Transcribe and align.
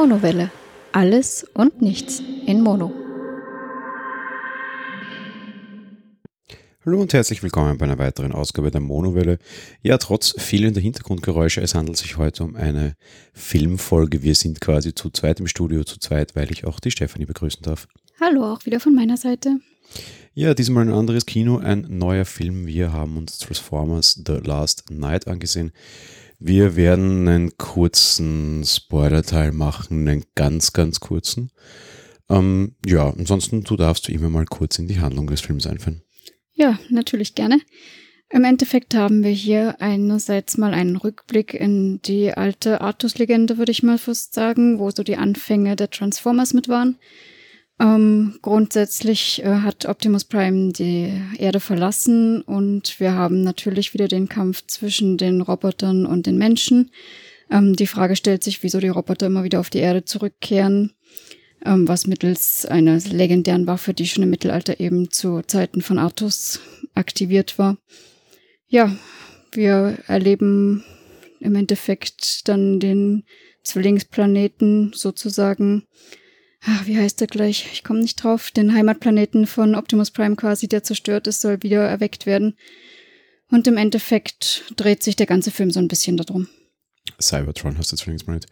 Monowelle. 0.00 0.52
Alles 0.92 1.44
und 1.54 1.82
nichts 1.82 2.22
in 2.46 2.60
Mono. 2.60 2.92
Hallo 6.86 7.00
und 7.00 7.12
herzlich 7.12 7.42
willkommen 7.42 7.78
bei 7.78 7.84
einer 7.84 7.98
weiteren 7.98 8.30
Ausgabe 8.30 8.70
der 8.70 8.80
Monowelle. 8.80 9.38
Ja, 9.82 9.98
trotz 9.98 10.40
fehlender 10.40 10.80
Hintergrundgeräusche, 10.80 11.62
es 11.62 11.74
handelt 11.74 11.98
sich 11.98 12.16
heute 12.16 12.44
um 12.44 12.54
eine 12.54 12.94
Filmfolge. 13.32 14.22
Wir 14.22 14.36
sind 14.36 14.60
quasi 14.60 14.94
zu 14.94 15.10
zweit 15.10 15.40
im 15.40 15.48
Studio, 15.48 15.82
zu 15.82 15.98
zweit, 15.98 16.36
weil 16.36 16.52
ich 16.52 16.64
auch 16.64 16.78
die 16.78 16.92
Stefanie 16.92 17.26
begrüßen 17.26 17.62
darf. 17.62 17.88
Hallo, 18.20 18.44
auch 18.52 18.66
wieder 18.66 18.78
von 18.78 18.94
meiner 18.94 19.16
Seite. 19.16 19.58
Ja, 20.32 20.54
diesmal 20.54 20.86
ein 20.86 20.94
anderes 20.94 21.26
Kino, 21.26 21.58
ein 21.58 21.86
neuer 21.88 22.24
Film. 22.24 22.68
Wir 22.68 22.92
haben 22.92 23.16
uns 23.16 23.38
Transformers 23.38 24.22
The 24.24 24.34
Last 24.44 24.92
Night 24.92 25.26
angesehen. 25.26 25.72
Wir 26.38 26.76
werden 26.76 27.26
einen 27.26 27.58
kurzen 27.58 28.64
Spoiler-Teil 28.64 29.52
machen, 29.52 30.08
einen 30.08 30.24
ganz, 30.34 30.72
ganz 30.72 31.00
kurzen. 31.00 31.50
Ähm, 32.30 32.76
ja, 32.86 33.10
ansonsten, 33.10 33.64
du 33.64 33.76
darfst 33.76 34.06
du 34.06 34.12
immer 34.12 34.30
mal 34.30 34.44
kurz 34.44 34.78
in 34.78 34.86
die 34.86 35.00
Handlung 35.00 35.26
des 35.26 35.40
Films 35.40 35.66
einführen. 35.66 36.02
Ja, 36.52 36.78
natürlich 36.90 37.34
gerne. 37.34 37.60
Im 38.30 38.44
Endeffekt 38.44 38.94
haben 38.94 39.24
wir 39.24 39.30
hier 39.30 39.80
einerseits 39.80 40.58
mal 40.58 40.74
einen 40.74 40.96
Rückblick 40.96 41.54
in 41.54 42.02
die 42.02 42.32
alte 42.32 42.82
Artus-Legende, 42.82 43.56
würde 43.56 43.72
ich 43.72 43.82
mal 43.82 43.98
fast 43.98 44.34
sagen, 44.34 44.78
wo 44.78 44.90
so 44.90 45.02
die 45.02 45.16
Anfänge 45.16 45.76
der 45.76 45.90
Transformers 45.90 46.52
mit 46.52 46.68
waren. 46.68 46.98
Ähm, 47.80 48.38
grundsätzlich 48.42 49.42
äh, 49.44 49.60
hat 49.60 49.86
Optimus 49.86 50.24
Prime 50.24 50.72
die 50.72 51.12
Erde 51.38 51.60
verlassen 51.60 52.42
und 52.42 52.98
wir 52.98 53.12
haben 53.12 53.42
natürlich 53.42 53.94
wieder 53.94 54.08
den 54.08 54.28
Kampf 54.28 54.66
zwischen 54.66 55.16
den 55.16 55.40
Robotern 55.40 56.04
und 56.04 56.26
den 56.26 56.38
Menschen. 56.38 56.90
Ähm, 57.50 57.76
die 57.76 57.86
Frage 57.86 58.16
stellt 58.16 58.42
sich, 58.42 58.62
wieso 58.64 58.80
die 58.80 58.88
Roboter 58.88 59.26
immer 59.26 59.44
wieder 59.44 59.60
auf 59.60 59.70
die 59.70 59.78
Erde 59.78 60.04
zurückkehren, 60.04 60.92
ähm, 61.64 61.86
was 61.86 62.08
mittels 62.08 62.66
einer 62.66 62.98
legendären 62.98 63.68
Waffe, 63.68 63.94
die 63.94 64.08
schon 64.08 64.24
im 64.24 64.30
Mittelalter 64.30 64.80
eben 64.80 65.12
zu 65.12 65.42
Zeiten 65.42 65.80
von 65.80 65.98
Artus 65.98 66.60
aktiviert 66.94 67.58
war. 67.58 67.78
Ja, 68.66 68.94
wir 69.52 69.98
erleben 70.08 70.84
im 71.38 71.54
Endeffekt 71.54 72.48
dann 72.48 72.80
den 72.80 73.22
Zwillingsplaneten 73.62 74.92
sozusagen 74.94 75.84
ach, 76.64 76.86
wie 76.86 76.98
heißt 76.98 77.20
der 77.20 77.26
gleich? 77.26 77.68
Ich 77.72 77.84
komme 77.84 78.00
nicht 78.00 78.22
drauf. 78.22 78.50
Den 78.50 78.74
Heimatplaneten 78.74 79.46
von 79.46 79.74
Optimus 79.74 80.10
Prime 80.10 80.36
quasi, 80.36 80.68
der 80.68 80.82
zerstört 80.82 81.26
ist, 81.26 81.40
soll 81.40 81.62
wieder 81.62 81.82
erweckt 81.82 82.26
werden. 82.26 82.56
Und 83.50 83.66
im 83.66 83.76
Endeffekt 83.76 84.64
dreht 84.76 85.02
sich 85.02 85.16
der 85.16 85.26
ganze 85.26 85.50
Film 85.50 85.70
so 85.70 85.80
ein 85.80 85.88
bisschen 85.88 86.16
darum. 86.16 86.48
Cybertron 87.20 87.78
hast 87.78 87.92
du 87.92 88.10
mal 88.26 88.34
nicht. 88.34 88.46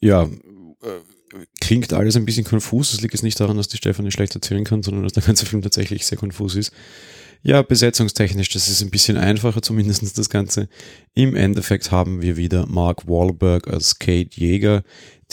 Ja, 0.00 0.24
äh, 0.24 1.38
klingt 1.60 1.92
alles 1.92 2.16
ein 2.16 2.24
bisschen 2.24 2.44
konfus. 2.44 2.92
Das 2.92 3.00
liegt 3.00 3.14
jetzt 3.14 3.22
nicht 3.22 3.38
daran, 3.38 3.56
dass 3.56 3.68
die 3.68 3.76
Stefanie 3.76 4.10
schlecht 4.10 4.34
erzählen 4.34 4.64
kann, 4.64 4.82
sondern 4.82 5.04
dass 5.04 5.12
der 5.12 5.22
ganze 5.22 5.46
Film 5.46 5.62
tatsächlich 5.62 6.06
sehr 6.06 6.18
konfus 6.18 6.56
ist. 6.56 6.72
Ja, 7.42 7.60
besetzungstechnisch, 7.60 8.48
das 8.48 8.68
ist 8.68 8.80
ein 8.80 8.90
bisschen 8.90 9.18
einfacher, 9.18 9.60
zumindest 9.60 10.16
das 10.16 10.30
Ganze. 10.30 10.68
Im 11.12 11.36
Endeffekt 11.36 11.90
haben 11.90 12.22
wir 12.22 12.38
wieder 12.38 12.66
Mark 12.66 13.06
Wahlberg 13.06 13.68
als 13.68 13.98
Kate 13.98 14.30
Jäger, 14.32 14.82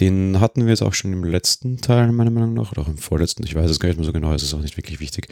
den 0.01 0.39
hatten 0.41 0.63
wir 0.63 0.71
jetzt 0.71 0.81
auch 0.81 0.93
schon 0.93 1.13
im 1.13 1.23
letzten 1.23 1.79
Teil, 1.79 2.11
meiner 2.11 2.31
Meinung 2.31 2.55
nach, 2.55 2.71
oder 2.71 2.81
auch 2.81 2.87
im 2.87 2.97
vorletzten. 2.97 3.43
Ich 3.43 3.55
weiß 3.55 3.69
es 3.69 3.79
gar 3.79 3.87
nicht 3.87 3.97
mehr 3.97 4.05
so 4.05 4.11
genau, 4.11 4.33
es 4.33 4.43
ist 4.43 4.53
auch 4.53 4.59
nicht 4.59 4.75
wirklich 4.75 4.99
wichtig. 4.99 5.27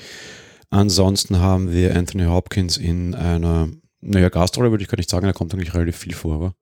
Ansonsten 0.69 1.39
haben 1.39 1.71
wir 1.73 1.95
Anthony 1.95 2.25
Hopkins 2.25 2.77
in 2.77 3.15
einer, 3.15 3.69
naja, 3.99 4.29
Gastrolle 4.29 4.71
würde 4.71 4.83
ich 4.83 4.89
gar 4.89 4.97
nicht 4.97 5.09
sagen, 5.09 5.25
da 5.25 5.33
kommt 5.33 5.53
eigentlich 5.53 5.73
relativ 5.73 5.97
viel 5.97 6.13
vor, 6.13 6.35
aber 6.35 6.55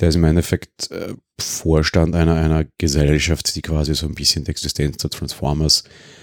der 0.00 0.08
ist 0.08 0.16
im 0.16 0.24
Endeffekt 0.24 0.90
äh, 0.90 1.14
Vorstand 1.38 2.16
einer, 2.16 2.34
einer 2.34 2.64
Gesellschaft, 2.78 3.54
die 3.54 3.62
quasi 3.62 3.94
so 3.94 4.06
ein 4.06 4.14
bisschen 4.14 4.44
die 4.44 4.50
Existenz 4.50 4.96
der 4.96 5.10
Transformers 5.10 5.82
äh, 5.82 6.13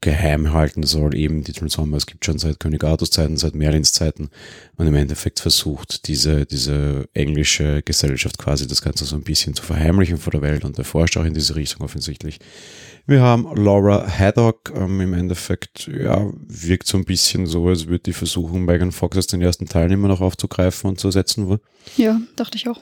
geheim 0.00 0.52
halten 0.52 0.82
soll. 0.82 1.14
Eben 1.14 1.44
die 1.44 1.52
Transformers 1.52 2.06
gibt 2.06 2.24
schon 2.24 2.38
seit 2.38 2.58
König 2.58 2.82
Artus 2.84 3.10
Zeiten, 3.10 3.36
seit 3.36 3.54
Merlins 3.54 3.92
Zeiten 3.92 4.30
und 4.76 4.86
im 4.86 4.94
Endeffekt 4.94 5.40
versucht 5.40 6.08
diese, 6.08 6.46
diese 6.46 7.06
englische 7.12 7.82
Gesellschaft 7.82 8.38
quasi 8.38 8.66
das 8.66 8.80
Ganze 8.80 9.04
so 9.04 9.14
ein 9.14 9.24
bisschen 9.24 9.54
zu 9.54 9.62
verheimlichen 9.62 10.16
vor 10.16 10.30
der 10.30 10.40
Welt 10.40 10.64
und 10.64 10.78
der 10.78 10.86
forscht 10.86 11.18
auch 11.18 11.24
in 11.24 11.34
diese 11.34 11.54
Richtung 11.54 11.82
offensichtlich. 11.82 12.38
Wir 13.06 13.20
haben 13.20 13.46
Laura 13.54 14.06
Haddock, 14.06 14.72
ähm, 14.74 15.00
im 15.02 15.12
Endeffekt, 15.12 15.86
ja, 15.86 16.30
wirkt 16.46 16.86
so 16.86 16.96
ein 16.96 17.04
bisschen 17.04 17.46
so, 17.46 17.68
als 17.68 17.88
würde 17.88 18.04
die 18.04 18.12
versuchen, 18.14 18.64
Megan 18.64 18.92
Fox 18.92 19.16
als 19.16 19.26
den 19.26 19.42
ersten 19.42 19.66
Teil 19.66 19.92
immer 19.92 20.08
noch 20.08 20.22
aufzugreifen 20.22 20.88
und 20.88 21.00
zu 21.00 21.08
ersetzen. 21.08 21.58
Ja, 21.96 22.20
dachte 22.36 22.56
ich 22.56 22.68
auch. 22.68 22.80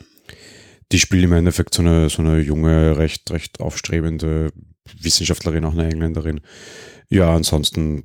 Die 0.93 0.99
spielt 0.99 1.25
im 1.25 1.33
Endeffekt 1.33 1.75
so 1.75 1.83
eine, 1.83 2.11
so 2.11 2.23
eine 2.23 2.39
junge, 2.39 2.97
recht, 2.97 3.31
recht 3.31 3.61
aufstrebende 3.61 4.53
Wissenschaftlerin, 4.99 5.65
auch 5.65 5.73
eine 5.73 5.91
Engländerin. 5.91 6.41
Ja, 7.09 7.35
ansonsten 7.35 8.05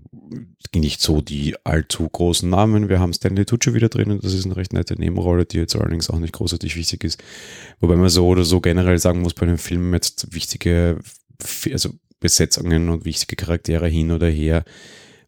nicht 0.73 0.99
so 1.01 1.21
die 1.21 1.55
allzu 1.63 2.09
großen 2.09 2.49
Namen. 2.49 2.89
Wir 2.89 2.99
haben 2.99 3.13
Stanley 3.13 3.45
Tucci 3.45 3.73
wieder 3.73 3.87
drin 3.87 4.11
und 4.11 4.23
das 4.23 4.33
ist 4.33 4.45
eine 4.45 4.57
recht 4.57 4.73
nette 4.73 4.95
Nebenrolle, 4.95 5.45
die 5.45 5.57
jetzt 5.57 5.75
allerdings 5.75 6.09
auch 6.09 6.19
nicht 6.19 6.33
großartig 6.33 6.75
wichtig 6.75 7.03
ist. 7.03 7.23
Wobei 7.79 7.95
man 7.95 8.09
so 8.09 8.27
oder 8.27 8.43
so 8.43 8.61
generell 8.61 8.97
sagen 8.97 9.21
muss, 9.21 9.35
bei 9.35 9.43
einem 9.43 9.59
Film 9.59 9.93
jetzt 9.93 10.33
wichtige, 10.33 10.99
also 11.71 11.91
Besetzungen 12.19 12.89
und 12.89 13.05
wichtige 13.05 13.35
Charaktere 13.35 13.87
hin 13.87 14.11
oder 14.11 14.27
her. 14.27 14.63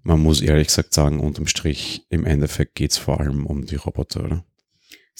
Man 0.01 0.21
muss 0.21 0.41
ehrlich 0.41 0.67
gesagt 0.67 0.93
sagen, 0.93 1.19
unterm 1.19 1.47
Strich, 1.47 2.05
im 2.09 2.25
Endeffekt 2.25 2.75
geht 2.75 2.91
es 2.91 2.97
vor 2.97 3.19
allem 3.19 3.45
um 3.45 3.65
die 3.65 3.75
Roboter, 3.75 4.23
oder? 4.23 4.43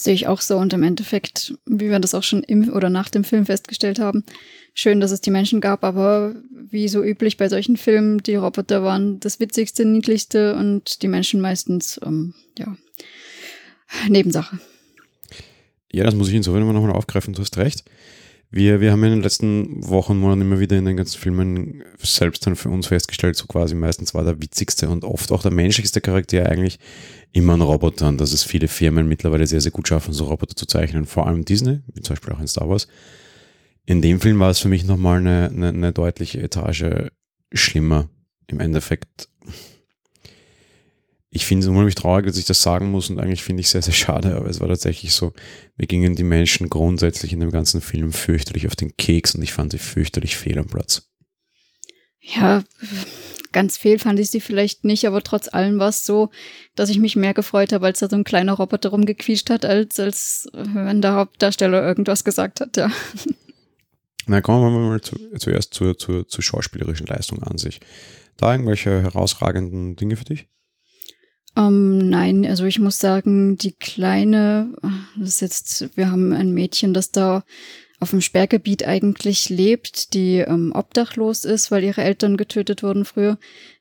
Sehe 0.00 0.14
ich 0.14 0.28
auch 0.28 0.40
so 0.40 0.56
und 0.58 0.72
im 0.72 0.84
Endeffekt, 0.84 1.54
wie 1.66 1.90
wir 1.90 1.98
das 1.98 2.14
auch 2.14 2.22
schon 2.22 2.44
im 2.44 2.72
oder 2.72 2.88
nach 2.88 3.08
dem 3.08 3.24
Film 3.24 3.46
festgestellt 3.46 3.98
haben, 3.98 4.22
schön, 4.72 5.00
dass 5.00 5.10
es 5.10 5.20
die 5.20 5.32
Menschen 5.32 5.60
gab, 5.60 5.82
aber 5.82 6.36
wie 6.52 6.86
so 6.86 7.02
üblich 7.02 7.36
bei 7.36 7.48
solchen 7.48 7.76
Filmen, 7.76 8.18
die 8.18 8.36
Roboter 8.36 8.84
waren 8.84 9.18
das 9.18 9.40
witzigste, 9.40 9.84
niedlichste 9.84 10.54
und 10.54 11.02
die 11.02 11.08
Menschen 11.08 11.40
meistens, 11.40 11.98
ähm, 12.04 12.34
ja, 12.56 12.76
Nebensache. 14.08 14.60
Ja, 15.90 16.04
das 16.04 16.14
muss 16.14 16.28
ich 16.28 16.34
insofern 16.34 16.62
immer 16.62 16.74
nochmal 16.74 16.92
aufgreifen, 16.92 17.34
du 17.34 17.40
hast 17.40 17.56
recht. 17.56 17.84
Wir, 18.50 18.80
wir 18.80 18.92
haben 18.92 19.04
in 19.04 19.10
den 19.10 19.22
letzten 19.22 19.86
Wochen, 19.86 20.18
Monaten 20.18 20.40
immer 20.40 20.58
wieder 20.58 20.78
in 20.78 20.86
den 20.86 20.96
ganzen 20.96 21.18
Filmen 21.18 21.84
selbst 21.98 22.46
dann 22.46 22.56
für 22.56 22.70
uns 22.70 22.86
festgestellt, 22.86 23.36
so 23.36 23.46
quasi 23.46 23.74
meistens 23.74 24.14
war 24.14 24.24
der 24.24 24.40
witzigste 24.40 24.88
und 24.88 25.04
oft 25.04 25.30
auch 25.32 25.42
der 25.42 25.50
menschlichste 25.50 26.00
Charakter 26.00 26.48
eigentlich 26.48 26.78
immer 27.32 27.54
ein 27.54 27.60
Roboter. 27.60 28.08
Und 28.08 28.18
dass 28.18 28.32
es 28.32 28.44
viele 28.44 28.68
Firmen 28.68 29.06
mittlerweile 29.06 29.46
sehr, 29.46 29.60
sehr 29.60 29.72
gut 29.72 29.88
schaffen, 29.88 30.14
so 30.14 30.24
Roboter 30.24 30.56
zu 30.56 30.64
zeichnen. 30.64 31.04
Vor 31.04 31.26
allem 31.26 31.44
Disney, 31.44 31.80
wie 31.92 32.00
zum 32.00 32.14
Beispiel 32.14 32.32
auch 32.32 32.40
in 32.40 32.48
Star 32.48 32.68
Wars. 32.68 32.88
In 33.84 34.00
dem 34.00 34.18
Film 34.20 34.38
war 34.38 34.50
es 34.50 34.60
für 34.60 34.68
mich 34.68 34.84
nochmal 34.84 35.18
eine, 35.18 35.50
eine, 35.54 35.68
eine 35.68 35.92
deutliche 35.92 36.40
Etage 36.40 37.10
schlimmer. 37.52 38.08
Im 38.46 38.60
Endeffekt 38.60 39.28
ich 41.38 41.46
finde 41.46 41.64
es 41.64 41.70
unheimlich 41.70 41.94
traurig, 41.94 42.26
dass 42.26 42.36
ich 42.36 42.46
das 42.46 42.62
sagen 42.62 42.90
muss 42.90 43.10
und 43.10 43.20
eigentlich 43.20 43.44
finde 43.44 43.60
ich 43.60 43.66
es 43.66 43.72
sehr, 43.72 43.82
sehr 43.82 43.94
schade, 43.94 44.34
aber 44.34 44.50
es 44.50 44.58
war 44.58 44.66
tatsächlich 44.66 45.12
so, 45.12 45.32
mir 45.76 45.86
gingen 45.86 46.16
die 46.16 46.24
Menschen 46.24 46.68
grundsätzlich 46.68 47.32
in 47.32 47.38
dem 47.38 47.52
ganzen 47.52 47.80
Film 47.80 48.12
fürchterlich 48.12 48.66
auf 48.66 48.74
den 48.74 48.96
Keks 48.96 49.36
und 49.36 49.42
ich 49.42 49.52
fand 49.52 49.70
sie 49.70 49.78
fürchterlich 49.78 50.36
fehl 50.36 50.58
am 50.58 50.66
Platz. 50.66 51.08
Ja, 52.20 52.64
ganz 53.52 53.76
fehl 53.76 54.00
fand 54.00 54.18
ich 54.18 54.30
sie 54.30 54.40
vielleicht 54.40 54.84
nicht, 54.84 55.06
aber 55.06 55.22
trotz 55.22 55.46
allem 55.46 55.78
war 55.78 55.90
es 55.90 56.04
so, 56.04 56.30
dass 56.74 56.90
ich 56.90 56.98
mich 56.98 57.14
mehr 57.14 57.34
gefreut 57.34 57.72
habe, 57.72 57.86
als 57.86 58.00
da 58.00 58.08
so 58.08 58.16
ein 58.16 58.24
kleiner 58.24 58.54
Roboter 58.54 58.88
rumgequietscht 58.88 59.48
hat, 59.48 59.64
als, 59.64 60.00
als 60.00 60.48
wenn 60.52 61.00
der 61.00 61.14
Hauptdarsteller 61.14 61.80
irgendwas 61.86 62.24
gesagt 62.24 62.60
hat, 62.60 62.76
ja. 62.76 62.90
Na, 64.26 64.40
kommen 64.40 64.72
wir 64.72 64.88
mal 64.88 65.00
zu, 65.00 65.14
zuerst 65.38 65.72
zur, 65.72 65.96
zur, 65.96 66.26
zur 66.26 66.42
schauspielerischen 66.42 67.06
Leistung 67.06 67.44
an 67.44 67.58
sich. 67.58 67.78
Da 68.36 68.50
irgendwelche 68.50 69.02
herausragenden 69.02 69.94
Dinge 69.94 70.16
für 70.16 70.24
dich? 70.24 70.48
Ähm, 71.58 72.08
nein, 72.08 72.46
also 72.46 72.64
ich 72.64 72.78
muss 72.78 73.00
sagen, 73.00 73.58
die 73.58 73.72
kleine, 73.72 74.72
das 75.16 75.28
ist 75.28 75.40
jetzt, 75.40 75.96
wir 75.96 76.10
haben 76.10 76.32
ein 76.32 76.52
Mädchen, 76.52 76.94
das 76.94 77.10
da 77.10 77.42
auf 77.98 78.10
dem 78.10 78.20
Sperrgebiet 78.20 78.86
eigentlich 78.86 79.48
lebt, 79.48 80.14
die 80.14 80.36
ähm, 80.36 80.70
obdachlos 80.72 81.44
ist, 81.44 81.72
weil 81.72 81.82
ihre 81.82 82.02
Eltern 82.02 82.36
getötet 82.36 82.84
wurden 82.84 83.04
früher. 83.04 83.38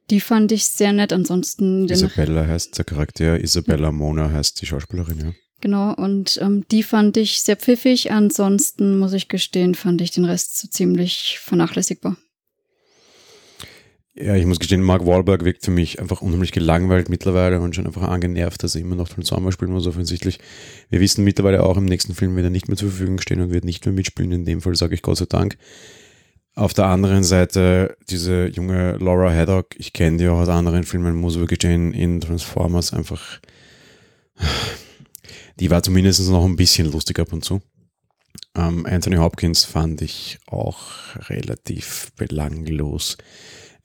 Die 0.09 0.21
fand 0.21 0.51
ich 0.51 0.65
sehr 0.65 0.91
nett. 0.91 1.13
Ansonsten. 1.13 1.88
Isabella 1.88 2.47
heißt 2.47 2.77
der 2.77 2.85
Charakter, 2.85 3.39
Isabella 3.39 3.91
Mona 3.91 4.31
heißt 4.31 4.59
die 4.62 4.65
Schauspielerin, 4.65 5.19
ja. 5.19 5.33
Genau, 5.59 5.94
und 5.94 6.39
ähm, 6.41 6.65
die 6.71 6.83
fand 6.83 7.18
ich 7.18 7.41
sehr 7.41 7.57
pfiffig. 7.57 8.12
Ansonsten, 8.12 8.97
muss 8.97 9.13
ich 9.13 9.27
gestehen, 9.27 9.75
fand 9.75 10.01
ich 10.01 10.12
den 10.12 10.25
Rest 10.25 10.57
so 10.57 10.68
ziemlich 10.68 11.39
vernachlässigbar. 11.39 12.15
Ja, 14.19 14.36
ich 14.36 14.48
muss 14.48 14.58
gestehen, 14.58 14.81
Mark 14.81 15.06
Wahlberg 15.06 15.46
wirkt 15.46 15.64
für 15.64 15.69
mich 15.69 16.00
einfach 16.00 16.24
unheimlich 16.24 16.52
gelangweilt 16.52 17.08
mittlerweile 17.08 17.60
und 17.60 17.75
schon 17.75 17.86
einfach 17.86 18.02
angenervt, 18.02 18.64
dass 18.64 18.74
er 18.74 18.81
immer 18.81 18.96
noch 18.96 19.10
Transformers 19.10 19.54
spielen 19.54 19.72
muss, 19.72 19.86
offensichtlich. 19.86 20.40
Wir 20.90 21.00
wissen 21.00 21.24
mittlerweile 21.24 21.62
auch, 21.62 21.78
im 21.78 21.86
nächsten 21.86 22.16
Film 22.16 22.36
wird 22.36 22.46
er 22.46 22.50
nicht 22.50 22.68
mehr 22.68 22.78
zur 22.78 22.90
Verfügung 22.90 23.19
stehen 23.22 23.42
und 23.42 23.52
wird 23.52 23.64
nicht 23.64 23.86
mehr 23.86 23.94
mitspielen. 23.94 24.31
In 24.31 24.46
dem 24.46 24.62
Fall 24.62 24.75
sage 24.75 24.96
ich 24.96 25.04
Gott 25.04 25.18
sei 25.18 25.25
Dank. 25.25 25.58
Auf 26.56 26.74
der 26.74 26.86
anderen 26.86 27.24
Seite, 27.24 27.96
diese 28.10 28.48
junge 28.48 28.98
Laura 28.98 29.31
Haddock, 29.31 29.75
ich 29.78 29.94
kenne 29.94 30.18
die 30.18 30.28
auch 30.28 30.40
aus 30.40 30.50
anderen 30.50 30.84
Filmen, 30.84 31.16
muss 31.16 31.36
wirklich 31.36 31.60
gestehen, 31.60 31.94
in 31.94 32.19
Transformers 32.19 32.94
einfach, 32.94 33.40
die 35.60 35.69
war 35.69 35.84
zumindest 35.84 36.28
noch 36.28 36.46
ein 36.46 36.56
bisschen 36.56 36.92
lustig 36.92 37.19
ab 37.19 37.31
und 37.34 37.46
zu. 37.46 37.62
Ähm, 38.56 38.88
Anthony 38.88 39.18
Hopkins 39.18 39.64
fand 39.64 40.02
ich 40.02 40.40
auch 40.48 40.80
relativ 41.30 42.12
belanglos. 42.16 43.18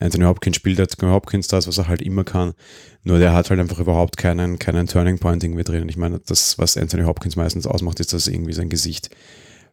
Anthony 0.03 0.25
Hopkins 0.25 0.57
spielt 0.57 0.81
Anthony 0.81 1.13
Hopkins 1.13 1.47
das, 1.47 1.69
was 1.69 1.79
er 1.79 1.89
halt 1.89 2.03
immer 2.03 2.25
kann. 2.25 2.55
Nur 3.05 3.19
der 3.19 3.33
hat 3.33 3.51
halt 3.51 3.61
einfach 3.61 3.79
überhaupt 3.79 4.17
keinen, 4.17 4.59
keinen 4.59 4.87
Turning 4.87 5.19
Point 5.19 5.45
irgendwie 5.45 5.65
drin. 5.65 5.89
Ich 5.89 5.97
meine, 5.97 6.21
das, 6.27 6.59
was 6.59 6.77
Anthony 6.77 7.05
Hopkins 7.05 7.37
meistens 7.37 7.67
ausmacht, 7.67 8.01
ist, 8.01 8.13
dass 8.13 8.27
irgendwie 8.27 8.53
sein 8.53 8.69
Gesicht 8.69 9.11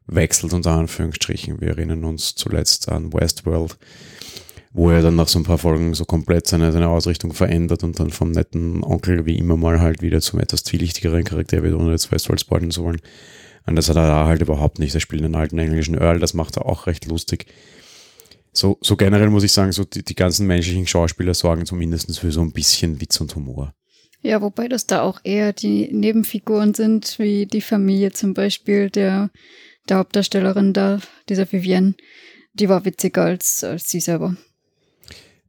wechselt, 0.07 0.53
unter 0.53 0.71
Anführungsstrichen. 0.71 1.59
Wir 1.61 1.69
erinnern 1.69 2.03
uns 2.03 2.35
zuletzt 2.35 2.89
an 2.89 3.13
Westworld, 3.13 3.77
wo 4.71 4.89
er 4.89 5.01
dann 5.01 5.15
nach 5.15 5.27
so 5.27 5.39
ein 5.39 5.43
paar 5.43 5.57
Folgen 5.57 5.93
so 5.93 6.05
komplett 6.05 6.47
seine, 6.47 6.71
seine 6.71 6.89
Ausrichtung 6.89 7.33
verändert 7.33 7.83
und 7.83 7.99
dann 7.99 8.11
vom 8.11 8.31
netten 8.31 8.83
Onkel 8.83 9.25
wie 9.25 9.37
immer 9.37 9.57
mal 9.57 9.81
halt 9.81 10.01
wieder 10.01 10.21
zum 10.21 10.39
etwas 10.39 10.63
zwielichtigeren 10.63 11.23
Charakter 11.23 11.63
wird, 11.63 11.75
ohne 11.75 11.91
jetzt 11.91 12.11
Westworld 12.11 12.41
spoilern 12.41 12.71
zu 12.71 12.83
wollen. 12.83 13.01
Und 13.65 13.75
das 13.75 13.89
hat 13.89 13.97
er 13.97 14.07
da 14.07 14.25
halt 14.25 14.41
überhaupt 14.41 14.79
nicht. 14.79 14.95
Er 14.95 15.01
spielt 15.01 15.23
einen 15.23 15.35
alten 15.35 15.59
englischen 15.59 15.95
Earl, 15.95 16.19
das 16.19 16.33
macht 16.33 16.57
er 16.57 16.65
auch 16.65 16.87
recht 16.87 17.05
lustig. 17.05 17.45
So, 18.59 18.77
so 18.81 18.97
generell 18.97 19.29
muss 19.29 19.45
ich 19.45 19.53
sagen, 19.53 19.71
so 19.71 19.85
die, 19.85 20.03
die 20.03 20.15
ganzen 20.15 20.45
menschlichen 20.45 20.85
Schauspieler 20.85 21.33
sorgen 21.33 21.65
zumindest 21.65 22.19
für 22.19 22.29
so 22.29 22.41
ein 22.41 22.51
bisschen 22.51 22.99
Witz 22.99 23.21
und 23.21 23.33
Humor. 23.35 23.73
Ja, 24.21 24.41
wobei 24.41 24.67
das 24.67 24.85
da 24.85 25.01
auch 25.01 25.21
eher 25.23 25.53
die 25.53 25.87
Nebenfiguren 25.93 26.73
sind, 26.73 27.17
wie 27.19 27.45
die 27.45 27.61
Familie 27.61 28.11
zum 28.11 28.33
Beispiel 28.33 28.89
der, 28.89 29.29
der 29.87 29.97
Hauptdarstellerin 29.97 30.73
da, 30.73 30.99
dieser 31.29 31.49
Vivienne. 31.49 31.95
Die 32.51 32.67
war 32.67 32.83
witziger 32.83 33.23
als, 33.23 33.63
als 33.63 33.89
sie 33.89 34.01
selber. 34.01 34.35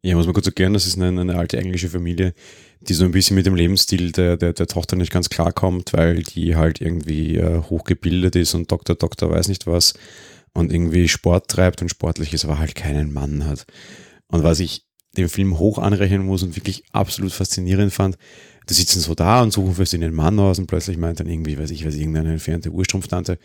Ja, 0.02 0.14
muss 0.14 0.26
man 0.26 0.34
kurz 0.34 0.46
erklären, 0.46 0.72
das 0.72 0.86
ist 0.86 0.96
eine, 0.96 1.20
eine 1.20 1.34
alte 1.34 1.56
englische 1.56 1.88
Familie, 1.88 2.32
die 2.80 2.94
so 2.94 3.04
ein 3.04 3.10
bisschen 3.10 3.34
mit 3.34 3.44
dem 3.44 3.56
Lebensstil 3.56 4.12
der, 4.12 4.36
der, 4.36 4.52
der 4.52 4.68
Tochter 4.68 4.94
nicht 4.94 5.12
ganz 5.12 5.28
klarkommt, 5.30 5.94
weil 5.94 6.22
die 6.22 6.54
halt 6.54 6.80
irgendwie 6.80 7.38
äh, 7.38 7.60
hochgebildet 7.60 8.36
ist 8.36 8.54
und 8.54 8.70
Doktor, 8.70 8.94
Doktor 8.94 9.30
weiß 9.30 9.48
nicht 9.48 9.66
was 9.66 9.94
und 10.52 10.72
irgendwie 10.72 11.08
Sport 11.08 11.48
treibt 11.48 11.82
und 11.82 11.88
sportlich 11.88 12.32
ist, 12.32 12.44
aber 12.44 12.58
halt 12.58 12.74
keinen 12.74 13.12
Mann 13.12 13.46
hat. 13.46 13.66
Und 14.28 14.42
was 14.42 14.60
ich 14.60 14.86
dem 15.16 15.28
Film 15.28 15.58
hoch 15.58 15.78
anrechnen 15.78 16.24
muss 16.24 16.42
und 16.42 16.56
wirklich 16.56 16.84
absolut 16.92 17.32
faszinierend 17.32 17.92
fand, 17.92 18.16
die 18.68 18.74
sitzen 18.74 19.00
so 19.00 19.14
da 19.14 19.42
und 19.42 19.52
suchen 19.52 19.74
für 19.74 19.86
sie 19.86 19.96
einen 19.96 20.14
Mann 20.14 20.38
aus 20.38 20.58
und 20.58 20.66
plötzlich 20.66 20.96
meint 20.96 21.18
dann 21.18 21.28
irgendwie, 21.28 21.58
weiß 21.58 21.70
ich, 21.70 21.84
weiß 21.84 21.94
ich, 21.94 22.00
irgendeine 22.00 22.32
entfernte 22.32 22.70
Urstrumpftante, 22.70 23.38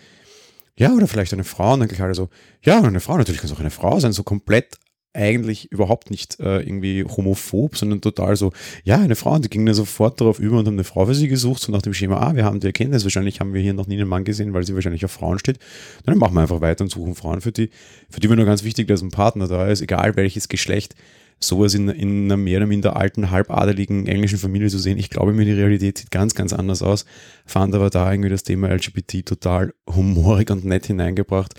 ja, 0.77 0.91
oder 0.91 1.07
vielleicht 1.07 1.33
eine 1.33 1.45
Frau 1.45 1.73
und 1.73 1.79
dann 1.79 1.87
gleich 1.87 2.01
alle 2.01 2.15
so, 2.15 2.29
ja, 2.61 2.81
eine 2.81 2.99
Frau, 2.99 3.17
natürlich 3.17 3.39
kann 3.39 3.49
es 3.49 3.55
auch 3.55 3.61
eine 3.61 3.71
Frau 3.71 3.99
sein, 3.99 4.11
so 4.11 4.23
komplett 4.23 4.77
eigentlich 5.15 5.71
überhaupt 5.71 6.11
nicht 6.11 6.39
äh, 6.39 6.59
irgendwie 6.61 7.03
homophob, 7.03 7.77
sondern 7.77 8.01
total 8.01 8.35
so, 8.35 8.51
ja, 8.83 8.97
eine 8.97 9.15
Frau. 9.15 9.33
Und 9.33 9.45
die 9.45 9.49
gingen 9.49 9.65
dann 9.65 9.75
sofort 9.75 10.19
darauf 10.19 10.39
über 10.39 10.59
und 10.59 10.67
haben 10.67 10.75
eine 10.75 10.83
Frau 10.83 11.05
für 11.05 11.15
sie 11.15 11.27
gesucht, 11.27 11.61
so 11.61 11.71
nach 11.71 11.81
dem 11.81 11.93
Schema, 11.93 12.17
ah, 12.17 12.35
wir 12.35 12.45
haben 12.45 12.59
die 12.59 12.67
Erkenntnis, 12.67 13.03
wahrscheinlich 13.03 13.39
haben 13.39 13.53
wir 13.53 13.61
hier 13.61 13.73
noch 13.73 13.87
nie 13.87 13.95
einen 13.95 14.09
Mann 14.09 14.23
gesehen, 14.23 14.53
weil 14.53 14.65
sie 14.65 14.75
wahrscheinlich 14.75 15.05
auf 15.05 15.11
Frauen 15.11 15.39
steht. 15.39 15.59
Dann 16.05 16.17
machen 16.17 16.35
wir 16.35 16.41
einfach 16.41 16.61
weiter 16.61 16.83
und 16.83 16.89
suchen 16.89 17.15
Frauen 17.15 17.41
für 17.41 17.51
die. 17.51 17.69
Für 18.09 18.19
die 18.19 18.29
wäre 18.29 18.37
nur 18.37 18.45
ganz 18.45 18.63
wichtig, 18.63 18.87
dass 18.87 19.01
ein 19.01 19.11
Partner 19.11 19.47
da 19.47 19.67
ist, 19.67 19.81
egal 19.81 20.15
welches 20.15 20.49
Geschlecht, 20.49 20.95
sowas 21.39 21.73
in, 21.73 21.89
in 21.89 22.25
einer 22.25 22.37
mehr 22.37 22.57
oder 22.57 22.67
minder 22.67 22.95
alten, 22.95 23.31
halbadeligen 23.31 24.07
englischen 24.07 24.37
Familie 24.37 24.69
zu 24.69 24.79
sehen. 24.79 24.97
Ich 24.97 25.09
glaube 25.09 25.33
mir, 25.33 25.45
die 25.45 25.51
Realität 25.53 25.97
sieht 25.97 26.11
ganz, 26.11 26.33
ganz 26.33 26.53
anders 26.53 26.81
aus. 26.81 27.05
Fand 27.45 27.75
aber 27.75 27.89
da 27.89 28.11
irgendwie 28.11 28.29
das 28.29 28.43
Thema 28.43 28.69
LGBT 28.69 29.25
total 29.25 29.73
humorig 29.93 30.49
und 30.49 30.65
nett 30.65 30.85
hineingebracht 30.85 31.53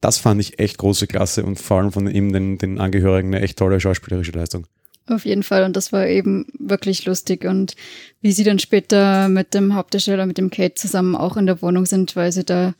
das 0.00 0.18
fand 0.18 0.40
ich 0.40 0.58
echt 0.58 0.78
große 0.78 1.06
Klasse 1.06 1.44
und 1.44 1.58
vor 1.58 1.78
allem 1.78 1.92
von 1.92 2.06
eben 2.08 2.32
den, 2.32 2.58
den 2.58 2.78
Angehörigen 2.78 3.34
eine 3.34 3.42
echt 3.42 3.58
tolle 3.58 3.80
schauspielerische 3.80 4.32
Leistung. 4.32 4.66
Auf 5.06 5.24
jeden 5.26 5.42
Fall. 5.42 5.64
Und 5.64 5.76
das 5.76 5.92
war 5.92 6.06
eben 6.06 6.46
wirklich 6.58 7.04
lustig. 7.04 7.44
Und 7.44 7.74
wie 8.20 8.32
sie 8.32 8.44
dann 8.44 8.58
später 8.58 9.28
mit 9.28 9.54
dem 9.54 9.74
Hauptdarsteller, 9.74 10.24
mit 10.24 10.38
dem 10.38 10.50
Kate 10.50 10.74
zusammen 10.74 11.16
auch 11.16 11.36
in 11.36 11.46
der 11.46 11.60
Wohnung 11.62 11.84
sind, 11.84 12.14
weil 12.16 12.30
sie 12.32 12.44
da 12.44 12.74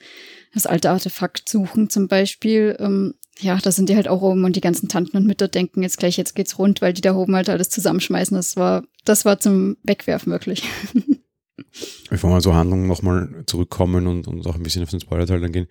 das 0.54 0.66
alte 0.66 0.90
Artefakt 0.90 1.48
suchen 1.48 1.90
zum 1.90 2.08
Beispiel. 2.08 2.76
Ähm, 2.78 3.14
ja, 3.40 3.58
da 3.58 3.72
sind 3.72 3.88
die 3.88 3.96
halt 3.96 4.08
auch 4.08 4.22
oben 4.22 4.44
und 4.44 4.54
die 4.54 4.60
ganzen 4.60 4.88
Tanten 4.88 5.16
und 5.16 5.26
Mütter 5.26 5.48
denken 5.48 5.82
jetzt 5.82 5.98
gleich, 5.98 6.16
jetzt 6.16 6.34
geht's 6.34 6.58
rund, 6.58 6.82
weil 6.82 6.92
die 6.92 7.00
da 7.00 7.14
oben 7.14 7.34
halt 7.34 7.48
alles 7.48 7.70
zusammenschmeißen. 7.70 8.36
Das 8.36 8.56
war, 8.56 8.84
das 9.04 9.24
war 9.24 9.40
zum 9.40 9.76
Wegwerfen 9.82 10.30
wirklich. 10.30 10.62
Bevor 12.10 12.30
wir 12.30 12.40
zur 12.40 12.54
Handlung 12.54 12.86
nochmal 12.86 13.42
zurückkommen 13.46 14.06
und, 14.06 14.28
und 14.28 14.46
auch 14.46 14.56
ein 14.56 14.62
bisschen 14.62 14.82
auf 14.82 14.90
den 14.90 15.00
Spoiler-Teil 15.00 15.40
dann 15.40 15.52
gehen. 15.52 15.68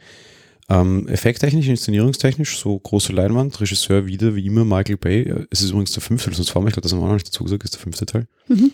Ähm, 0.69 1.07
effekttechnisch, 1.07 1.68
inszenierungstechnisch, 1.68 2.60
so 2.60 2.77
große 2.77 3.12
Leinwand, 3.12 3.60
Regisseur 3.60 4.06
wieder 4.06 4.36
wie 4.36 4.45
immer 4.45 4.66
Michael 4.66 4.98
Bay. 4.98 5.45
Es 5.50 5.62
ist 5.62 5.71
übrigens 5.71 5.94
der 5.94 6.04
fünfte 6.04 6.30
Transformer, 6.31 6.68
ich 6.68 6.74
glaube, 6.74 6.83
das 6.83 6.92
haben 6.92 7.00
wir 7.00 7.06
auch 7.06 7.07
noch 7.07 7.16
nicht 7.16 7.27
dazu 7.27 7.44
gesagt, 7.44 7.63
ist 7.63 7.74
der 7.74 7.81
fünfte 7.81 8.06
Teil. 8.06 8.27
Mhm. 8.48 8.71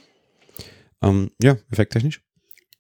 Ähm, 1.02 1.32
ja, 1.42 1.58
effekttechnisch. 1.72 2.22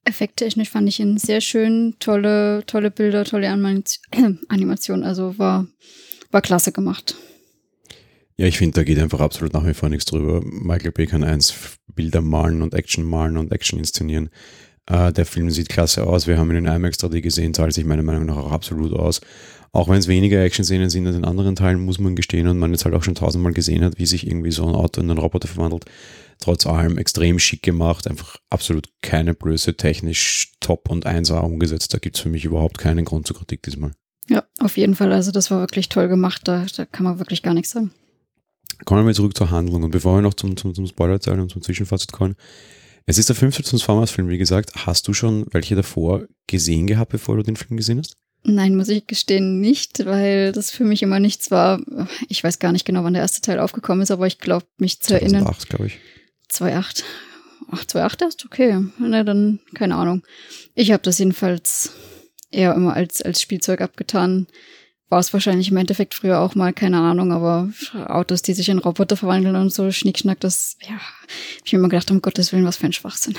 Effekttechnisch 0.03 0.69
fand 0.69 0.89
ich 0.89 0.99
ihn 0.99 1.17
sehr 1.17 1.39
schön, 1.39 1.95
tolle, 1.99 2.63
tolle 2.67 2.91
Bilder, 2.91 3.23
tolle 3.23 3.49
Animation, 4.49 5.03
also 5.03 5.37
war, 5.39 5.65
war 6.31 6.41
klasse 6.41 6.73
gemacht. 6.73 7.15
Ja, 8.37 8.47
ich 8.47 8.57
finde, 8.57 8.75
da 8.75 8.83
geht 8.83 8.99
einfach 8.99 9.21
absolut 9.21 9.53
nach 9.53 9.65
wie 9.65 9.73
vor 9.73 9.87
nichts 9.87 10.05
drüber. 10.05 10.41
Michael 10.43 10.91
Bay 10.91 11.07
kann 11.07 11.23
eins 11.23 11.77
Bilder 11.87 12.21
malen 12.21 12.61
und 12.61 12.73
Action 12.73 13.05
malen 13.05 13.37
und 13.37 13.53
Action 13.53 13.79
inszenieren. 13.79 14.29
Äh, 14.87 15.11
der 15.11 15.25
Film 15.25 15.49
sieht 15.49 15.69
klasse 15.69 16.05
aus. 16.05 16.27
Wir 16.27 16.37
haben 16.37 16.51
ihn 16.51 16.57
in 16.57 16.65
IMAX 16.65 16.99
3D 16.99 17.21
gesehen, 17.21 17.53
zahlt 17.53 17.73
sich 17.73 17.85
meiner 17.85 18.03
Meinung 18.03 18.25
nach 18.25 18.37
auch 18.37 18.51
absolut 18.51 18.93
aus. 18.93 19.21
Auch 19.71 19.89
wenn 19.89 19.97
es 19.97 20.07
weniger 20.07 20.41
Action-Szenen 20.41 20.89
sind 20.89 21.05
als 21.05 21.17
in 21.17 21.25
anderen 21.25 21.55
Teilen, 21.55 21.81
muss 21.81 21.99
man 21.99 22.15
gestehen 22.15 22.47
und 22.47 22.57
man 22.57 22.71
jetzt 22.71 22.85
halt 22.85 22.95
auch 22.95 23.03
schon 23.03 23.15
tausendmal 23.15 23.51
gesehen 23.51 23.83
hat, 23.83 23.99
wie 23.99 24.05
sich 24.05 24.25
irgendwie 24.25 24.51
so 24.51 24.65
ein 24.65 24.73
Auto 24.73 25.01
in 25.01 25.09
einen 25.09 25.19
Roboter 25.19 25.49
verwandelt. 25.49 25.85
Trotz 26.39 26.65
allem 26.65 26.97
extrem 26.97 27.39
schick 27.39 27.61
gemacht, 27.61 28.07
einfach 28.07 28.37
absolut 28.49 28.87
keine 29.01 29.33
Blöße, 29.33 29.75
technisch 29.75 30.53
top 30.61 30.89
und 30.89 31.05
1A 31.05 31.39
umgesetzt. 31.39 31.93
Da 31.93 31.97
gibt 31.97 32.15
es 32.15 32.21
für 32.21 32.29
mich 32.29 32.45
überhaupt 32.45 32.77
keinen 32.77 33.03
Grund 33.03 33.27
zur 33.27 33.35
Kritik 33.35 33.63
diesmal. 33.63 33.91
Ja, 34.29 34.43
auf 34.59 34.77
jeden 34.77 34.95
Fall. 34.95 35.11
Also 35.11 35.31
das 35.31 35.51
war 35.51 35.59
wirklich 35.59 35.89
toll 35.89 36.07
gemacht. 36.07 36.41
Da, 36.45 36.65
da 36.75 36.85
kann 36.85 37.03
man 37.03 37.19
wirklich 37.19 37.43
gar 37.43 37.53
nichts 37.53 37.71
sagen. 37.71 37.91
Kommen 38.83 39.05
wir 39.05 39.13
zurück 39.13 39.37
zur 39.37 39.51
Handlung. 39.51 39.83
Und 39.83 39.91
bevor 39.91 40.17
wir 40.17 40.21
noch 40.21 40.33
zum, 40.33 40.57
zum, 40.57 40.73
zum 40.73 40.87
Spoiler-Teil 40.87 41.39
und 41.39 41.51
zum 41.51 41.61
Zwischenfazit 41.61 42.11
kommen, 42.11 42.35
es 43.05 43.17
ist 43.17 43.29
der 43.29 43.35
fünfte 43.35 43.63
Transformers-Film, 43.63 44.29
wie 44.29 44.37
gesagt. 44.37 44.71
Hast 44.85 45.07
du 45.07 45.13
schon 45.13 45.45
welche 45.51 45.75
davor 45.75 46.25
gesehen 46.47 46.87
gehabt, 46.87 47.11
bevor 47.11 47.35
du 47.37 47.43
den 47.43 47.55
Film 47.55 47.77
gesehen 47.77 47.99
hast? 47.99 48.17
Nein, 48.43 48.75
muss 48.75 48.89
ich 48.89 49.07
gestehen, 49.07 49.59
nicht, 49.59 50.05
weil 50.05 50.51
das 50.51 50.69
für 50.69 50.83
mich 50.83 51.01
immer 51.01 51.19
nichts 51.19 51.49
war. 51.49 51.81
Ich 52.29 52.43
weiß 52.43 52.59
gar 52.59 52.71
nicht 52.71 52.85
genau, 52.85 53.03
wann 53.03 53.13
der 53.13 53.23
erste 53.23 53.41
Teil 53.41 53.59
aufgekommen 53.59 54.03
ist, 54.03 54.11
aber 54.11 54.27
ich 54.27 54.37
glaube, 54.37 54.65
mich 54.77 54.99
zu 54.99 55.07
2008, 55.09 55.21
erinnern. 55.21 55.43
2008, 55.45 55.69
glaube 55.69 55.87
ich. 55.87 55.99
2008. 56.49 57.03
Ach, 57.71 57.85
2008 57.85 58.21
erst? 58.21 58.45
Okay. 58.45 58.85
Na, 58.99 59.23
dann 59.23 59.59
keine 59.73 59.95
Ahnung. 59.95 60.23
Ich 60.75 60.91
habe 60.91 61.01
das 61.01 61.17
jedenfalls 61.17 61.91
eher 62.51 62.75
immer 62.75 62.93
als, 62.93 63.21
als 63.21 63.41
Spielzeug 63.41 63.81
abgetan 63.81 64.47
war 65.09 65.19
es 65.19 65.33
wahrscheinlich 65.33 65.69
im 65.69 65.77
Endeffekt 65.77 66.13
früher 66.13 66.39
auch 66.39 66.55
mal, 66.55 66.73
keine 66.73 66.99
Ahnung, 66.99 67.31
aber 67.31 67.69
Autos, 68.07 68.41
die 68.41 68.53
sich 68.53 68.69
in 68.69 68.79
Roboter 68.79 69.15
verwandeln 69.15 69.55
und 69.55 69.71
so, 69.71 69.91
Schnickschnack, 69.91 70.39
das, 70.39 70.77
ja, 70.81 70.99
ich 71.63 71.71
mir 71.71 71.79
immer 71.79 71.89
gedacht, 71.89 72.09
um 72.11 72.21
Gottes 72.21 72.51
Willen, 72.51 72.65
was 72.65 72.77
für 72.77 72.87
ein 72.87 72.93
Schwachsinn. 72.93 73.35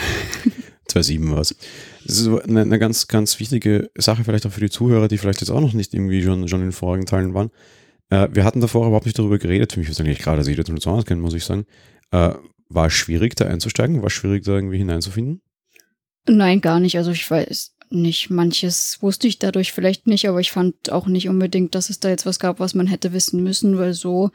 2.7 0.88 1.30
war 1.32 1.40
es. 1.40 1.56
Das 2.04 2.18
ist 2.18 2.28
eine, 2.28 2.62
eine, 2.62 2.78
ganz, 2.78 3.08
ganz 3.08 3.40
wichtige 3.40 3.90
Sache, 3.96 4.22
vielleicht 4.22 4.46
auch 4.46 4.52
für 4.52 4.60
die 4.60 4.70
Zuhörer, 4.70 5.08
die 5.08 5.18
vielleicht 5.18 5.40
jetzt 5.40 5.50
auch 5.50 5.60
noch 5.60 5.72
nicht 5.72 5.92
irgendwie 5.92 6.22
schon, 6.22 6.46
schon 6.46 6.60
in 6.60 6.68
den 6.68 6.72
vorigen 6.72 7.06
Teilen 7.06 7.34
waren. 7.34 7.50
Äh, 8.10 8.28
wir 8.32 8.44
hatten 8.44 8.60
davor 8.60 8.86
überhaupt 8.86 9.06
nicht 9.06 9.18
darüber 9.18 9.38
geredet, 9.38 9.72
für 9.72 9.80
mich 9.80 9.88
ist 9.88 10.00
eigentlich 10.00 10.20
klar, 10.20 10.36
dass 10.36 10.46
jeder 10.46 10.62
den 10.62 10.80
Sound 10.80 11.06
kennt, 11.06 11.20
muss 11.20 11.34
ich 11.34 11.44
sagen. 11.44 11.66
Äh, 12.12 12.34
war 12.68 12.86
es 12.86 12.92
schwierig, 12.92 13.34
da 13.36 13.46
einzusteigen? 13.46 13.98
War 13.98 14.06
es 14.06 14.12
schwierig, 14.12 14.44
da 14.44 14.52
irgendwie 14.52 14.78
hineinzufinden? 14.78 15.40
Nein, 16.28 16.60
gar 16.60 16.80
nicht. 16.80 16.96
Also 16.96 17.12
ich 17.12 17.28
weiß, 17.28 17.75
nicht. 17.92 18.30
Manches 18.30 18.98
wusste 19.00 19.28
ich 19.28 19.38
dadurch 19.38 19.72
vielleicht 19.72 20.06
nicht, 20.06 20.28
aber 20.28 20.40
ich 20.40 20.52
fand 20.52 20.90
auch 20.90 21.06
nicht 21.06 21.28
unbedingt, 21.28 21.74
dass 21.74 21.90
es 21.90 22.00
da 22.00 22.08
jetzt 22.08 22.26
was 22.26 22.38
gab, 22.38 22.60
was 22.60 22.74
man 22.74 22.86
hätte 22.86 23.12
wissen 23.12 23.42
müssen, 23.42 23.78
weil 23.78 23.94
so 23.94 24.30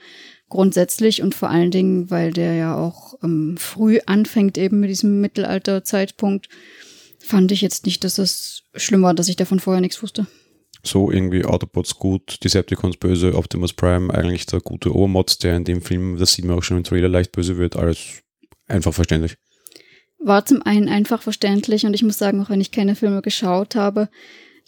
grundsätzlich 0.49 1.21
und 1.21 1.35
vor 1.35 1.49
allen 1.49 1.71
Dingen, 1.71 2.11
weil 2.11 2.31
der 2.31 2.55
ja 2.55 2.77
auch 2.77 3.15
ähm, 3.23 3.55
früh 3.57 3.99
anfängt, 4.05 4.57
eben 4.57 4.79
mit 4.79 4.89
diesem 4.89 5.21
Mittelalterzeitpunkt, 5.21 6.49
fand 7.19 7.51
ich 7.51 7.61
jetzt 7.61 7.85
nicht, 7.85 8.03
dass 8.03 8.17
es 8.17 8.63
schlimm 8.75 9.03
war, 9.03 9.13
dass 9.13 9.29
ich 9.29 9.35
davon 9.35 9.59
vorher 9.59 9.81
nichts 9.81 10.01
wusste. 10.01 10.27
So 10.83 11.11
irgendwie 11.11 11.45
Autobots 11.45 11.95
gut, 11.95 12.43
Decepticons 12.43 12.97
böse, 12.97 13.35
Optimus 13.35 13.73
Prime 13.73 14.13
eigentlich 14.13 14.47
der 14.47 14.61
gute 14.61 14.93
Obermods, 14.93 15.37
der 15.37 15.55
in 15.55 15.63
dem 15.63 15.81
Film, 15.81 16.17
das 16.17 16.33
sieht 16.33 16.45
man 16.45 16.57
auch 16.57 16.63
schon 16.63 16.77
im 16.77 16.83
Trailer, 16.83 17.07
leicht 17.07 17.31
böse 17.31 17.57
wird, 17.57 17.75
alles 17.75 18.23
einfach 18.67 18.93
verständlich 18.93 19.37
war 20.23 20.45
zum 20.45 20.61
einen 20.61 20.87
einfach 20.87 21.21
verständlich 21.21 21.85
und 21.85 21.93
ich 21.93 22.03
muss 22.03 22.17
sagen, 22.17 22.41
auch 22.41 22.49
wenn 22.49 22.61
ich 22.61 22.71
keine 22.71 22.95
Filme 22.95 23.21
geschaut 23.21 23.75
habe, 23.75 24.09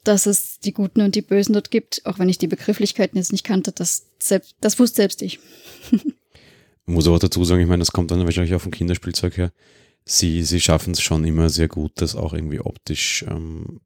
dass 0.04 0.26
es 0.26 0.60
die 0.60 0.74
Guten 0.74 1.02
und 1.02 1.16
die 1.16 1.22
Bösen 1.22 1.54
dort 1.54 1.72
gibt, 1.72 2.02
auch 2.06 2.20
wenn 2.20 2.30
ich 2.30 2.38
die 2.38 2.48
Begrifflichkeiten 2.48 3.18
jetzt 3.18 3.32
nicht 3.32 3.46
kannte, 3.46 3.72
das, 3.72 4.08
selbst, 4.20 4.56
das 4.60 4.80
wusste 4.80 4.98
selbst 4.98 5.22
ich. 5.22 5.40
muss 6.86 7.08
aber 7.08 7.20
dazu 7.20 7.44
sagen, 7.46 7.62
ich 7.62 7.68
meine, 7.68 7.80
das 7.82 7.92
kommt 7.92 8.12
dann 8.12 8.26
wahrscheinlich 8.26 8.54
auch 8.56 8.62
vom 8.62 8.72
Kinderspielzeug 8.72 9.38
her. 9.38 9.54
Sie, 10.06 10.44
sie 10.44 10.60
schaffen 10.60 10.92
es 10.92 11.02
schon 11.02 11.24
immer 11.24 11.50
sehr 11.50 11.70
gut, 11.70 11.94
das 11.96 12.16
auch 12.16 12.34
irgendwie 12.34 12.60
optisch 12.60 13.24
ähm, 13.30 13.80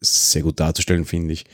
sehr 0.00 0.42
gut 0.42 0.58
darzustellen, 0.58 1.04
finde 1.04 1.34
ich 1.34 1.44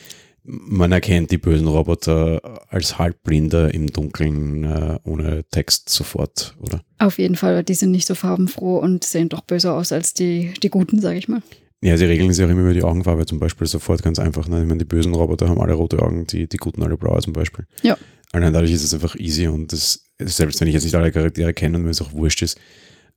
man 0.46 0.92
erkennt 0.92 1.30
die 1.30 1.38
bösen 1.38 1.66
Roboter 1.66 2.40
als 2.68 2.98
Halbblinder 2.98 3.74
im 3.74 3.88
Dunkeln 3.88 4.64
äh, 4.64 4.98
ohne 5.04 5.44
Text 5.50 5.88
sofort, 5.88 6.54
oder? 6.60 6.82
Auf 6.98 7.18
jeden 7.18 7.36
Fall, 7.36 7.64
die 7.64 7.74
sind 7.74 7.90
nicht 7.90 8.06
so 8.06 8.14
farbenfroh 8.14 8.78
und 8.78 9.04
sehen 9.04 9.28
doch 9.28 9.40
böser 9.40 9.74
aus 9.74 9.92
als 9.92 10.14
die, 10.14 10.54
die 10.62 10.70
guten, 10.70 11.00
sage 11.00 11.18
ich 11.18 11.28
mal. 11.28 11.42
Ja, 11.82 11.96
sie 11.96 12.06
regeln 12.06 12.32
sich 12.32 12.44
auch 12.44 12.48
immer 12.48 12.62
über 12.62 12.74
die 12.74 12.82
Augenfarbe 12.82 13.26
zum 13.26 13.38
Beispiel 13.38 13.66
sofort 13.66 14.02
ganz 14.02 14.18
einfach. 14.18 14.48
Ne? 14.48 14.62
Ich 14.62 14.66
meine, 14.66 14.78
die 14.78 14.84
bösen 14.84 15.14
Roboter 15.14 15.48
haben 15.48 15.60
alle 15.60 15.74
rote 15.74 16.00
Augen, 16.00 16.26
die, 16.26 16.48
die 16.48 16.56
guten 16.56 16.82
alle 16.82 16.96
blaue 16.96 17.20
zum 17.20 17.32
Beispiel. 17.32 17.66
Ja. 17.82 17.98
Allein 18.32 18.52
dadurch 18.52 18.72
ist 18.72 18.84
es 18.84 18.94
einfach 18.94 19.16
easy 19.16 19.48
und 19.48 19.72
das, 19.72 20.10
selbst 20.20 20.60
wenn 20.60 20.68
ich 20.68 20.74
jetzt 20.74 20.84
nicht 20.84 20.94
alle 20.94 21.12
Charaktere 21.12 21.52
kenne 21.52 21.78
und 21.78 21.84
mir 21.84 21.90
es 21.90 22.02
auch 22.02 22.12
wurscht 22.12 22.42
ist, 22.42 22.58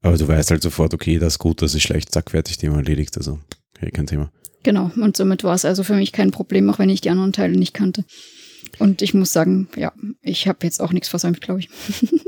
aber 0.02 0.18
du 0.18 0.28
weißt 0.28 0.52
halt 0.52 0.62
sofort, 0.62 0.94
okay, 0.94 1.20
das 1.20 1.34
ist 1.34 1.40
gut, 1.40 1.62
das 1.62 1.76
ist 1.76 1.84
schlecht, 1.84 2.12
zack, 2.12 2.32
fertig, 2.32 2.58
Thema 2.58 2.78
erledigt. 2.78 3.18
Also, 3.18 3.40
hey, 3.80 3.92
kein 3.92 4.08
Thema. 4.08 4.32
Genau, 4.64 4.92
und 4.96 5.16
somit 5.16 5.44
war 5.44 5.56
es 5.56 5.66
also 5.66 5.84
für 5.84 5.96
mich 5.96 6.12
kein 6.12 6.32
Problem, 6.32 6.70
auch 6.70 6.80
wenn 6.80 6.90
ich 6.90 7.02
die 7.02 7.10
anderen 7.10 7.34
Teile 7.34 7.58
nicht 7.58 7.74
kannte. 7.74 8.04
Und 8.78 9.02
ich 9.02 9.14
muss 9.14 9.32
sagen, 9.32 9.70
ja, 9.76 9.94
ich 10.22 10.48
habe 10.48 10.60
jetzt 10.64 10.82
auch 10.82 10.92
nichts 10.92 11.10
versäumt, 11.10 11.42
glaube 11.42 11.62
ich. 11.62 11.70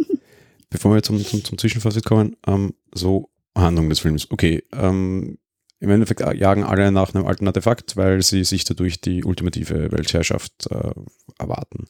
Bevor 0.70 0.94
wir 0.94 1.04
zum, 1.04 1.24
zum, 1.24 1.44
zum 1.44 1.58
Zwischenfazit 1.58 2.06
kommen, 2.06 2.38
ähm, 2.48 2.74
so 2.94 3.30
Handlung 3.56 3.90
des 3.90 4.00
Films. 4.00 4.32
Okay, 4.32 4.64
ähm, 4.72 5.38
im 5.80 5.90
Endeffekt 5.90 6.22
jagen 6.22 6.64
alle 6.64 6.92
nach 6.92 7.14
einem 7.14 7.26
alten 7.26 7.48
Artefakt, 7.48 7.98
weil 7.98 8.22
sie 8.22 8.44
sich 8.44 8.64
dadurch 8.64 9.02
die 9.02 9.24
ultimative 9.24 9.92
Weltherrschaft 9.92 10.68
äh, 10.70 10.92
erwarten. 11.40 11.88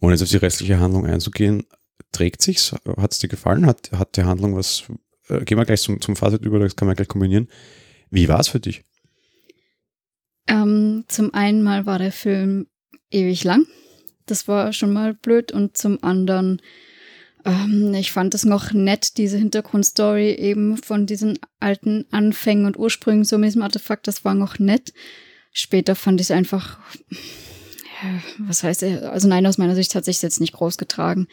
Ohne 0.00 0.14
jetzt 0.14 0.22
auf 0.22 0.28
die 0.28 0.36
restliche 0.36 0.80
Handlung 0.80 1.06
einzugehen, 1.06 1.64
trägt 2.12 2.42
sich's? 2.42 2.74
Hat 2.96 3.12
es 3.12 3.18
dir 3.20 3.28
gefallen? 3.28 3.66
Hat, 3.66 3.92
hat 3.92 4.16
die 4.16 4.24
Handlung 4.24 4.56
was? 4.56 4.82
Äh, 5.28 5.44
gehen 5.44 5.58
wir 5.58 5.64
gleich 5.64 5.80
zum, 5.80 6.00
zum 6.00 6.16
Fazit 6.16 6.42
über, 6.42 6.58
das 6.58 6.76
kann 6.76 6.86
man 6.86 6.96
gleich 6.96 7.08
kombinieren. 7.08 7.48
Wie 8.10 8.28
war 8.28 8.40
es 8.40 8.48
für 8.48 8.60
dich? 8.60 8.84
Ähm, 10.50 11.04
zum 11.06 11.32
einen 11.32 11.62
mal 11.62 11.86
war 11.86 11.98
der 11.98 12.12
Film 12.12 12.66
ewig 13.10 13.44
lang. 13.44 13.66
Das 14.26 14.48
war 14.48 14.72
schon 14.72 14.92
mal 14.92 15.14
blöd. 15.14 15.52
Und 15.52 15.76
zum 15.76 16.02
anderen, 16.02 16.60
ähm, 17.44 17.94
ich 17.94 18.10
fand 18.10 18.34
es 18.34 18.44
noch 18.44 18.72
nett, 18.72 19.16
diese 19.16 19.38
Hintergrundstory 19.38 20.32
eben 20.32 20.76
von 20.76 21.06
diesen 21.06 21.38
alten 21.60 22.04
Anfängen 22.10 22.66
und 22.66 22.76
Ursprüngen 22.78 23.24
so 23.24 23.38
mit 23.38 23.48
diesem 23.48 23.62
Artefakt, 23.62 24.08
das 24.08 24.24
war 24.24 24.34
noch 24.34 24.58
nett. 24.58 24.92
Später 25.52 25.94
fand 25.94 26.20
ich 26.20 26.26
es 26.26 26.30
einfach, 26.30 26.78
ja, 27.10 28.20
was 28.38 28.62
heißt, 28.62 28.82
also 28.82 29.28
nein, 29.28 29.46
aus 29.46 29.58
meiner 29.58 29.74
Sicht 29.74 29.94
hat 29.94 30.04
sich 30.04 30.20
jetzt 30.22 30.40
nicht 30.40 30.52
groß 30.52 30.78
getragen. 30.78 31.28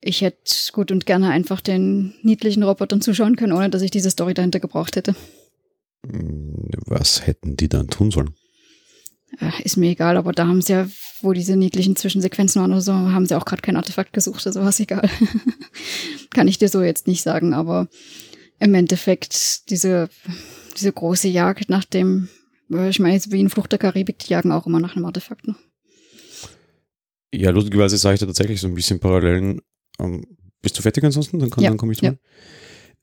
Ich 0.00 0.20
hätte 0.20 0.52
gut 0.72 0.92
und 0.92 1.06
gerne 1.06 1.30
einfach 1.30 1.60
den 1.60 2.14
niedlichen 2.22 2.62
Robotern 2.62 3.00
zuschauen 3.00 3.36
können, 3.36 3.52
ohne 3.52 3.70
dass 3.70 3.82
ich 3.82 3.90
diese 3.90 4.10
Story 4.10 4.34
dahinter 4.34 4.60
gebraucht 4.60 4.96
hätte. 4.96 5.16
Was 6.86 7.26
hätten 7.26 7.56
die 7.56 7.68
dann 7.68 7.88
tun 7.88 8.10
sollen? 8.10 8.34
Ist 9.64 9.76
mir 9.76 9.90
egal, 9.90 10.16
aber 10.16 10.32
da 10.32 10.46
haben 10.46 10.62
sie 10.62 10.72
ja, 10.72 10.88
wo 11.20 11.32
diese 11.32 11.56
niedlichen 11.56 11.96
Zwischensequenzen 11.96 12.60
waren 12.60 12.72
oder 12.72 12.80
so, 12.80 12.92
haben 12.92 13.26
sie 13.26 13.34
auch 13.34 13.44
gerade 13.44 13.60
kein 13.60 13.76
Artefakt 13.76 14.12
gesucht, 14.12 14.46
also 14.46 14.60
war 14.60 14.68
es 14.68 14.80
egal. 14.80 15.08
Kann 16.30 16.48
ich 16.48 16.58
dir 16.58 16.68
so 16.68 16.82
jetzt 16.82 17.06
nicht 17.06 17.22
sagen, 17.22 17.52
aber 17.52 17.88
im 18.60 18.74
Endeffekt 18.74 19.68
diese, 19.70 20.08
diese 20.76 20.92
große 20.92 21.28
Jagd 21.28 21.68
nach 21.68 21.84
dem, 21.84 22.28
ich 22.68 22.98
meine, 22.98 23.14
jetzt 23.14 23.32
wie 23.32 23.40
in 23.40 23.50
Flucht 23.50 23.72
der 23.72 23.78
Karibik, 23.78 24.20
die 24.20 24.30
jagen 24.30 24.52
auch 24.52 24.66
immer 24.66 24.80
nach 24.80 24.96
einem 24.96 25.04
Artefakt. 25.04 25.46
Ne? 25.46 25.56
Ja, 27.34 27.50
lustigerweise 27.50 27.98
sage 27.98 28.14
ich 28.14 28.20
da 28.20 28.26
tatsächlich 28.26 28.60
so 28.60 28.68
ein 28.68 28.74
bisschen 28.74 29.00
Parallelen. 29.00 29.60
Ähm, 29.98 30.24
bist 30.62 30.78
du 30.78 30.82
fertig 30.82 31.04
ansonsten? 31.04 31.38
Dann, 31.38 31.50
ja, 31.58 31.68
dann 31.68 31.76
komme 31.76 31.92
ich 31.92 31.98
zu. 31.98 32.06
Ja. 32.06 32.14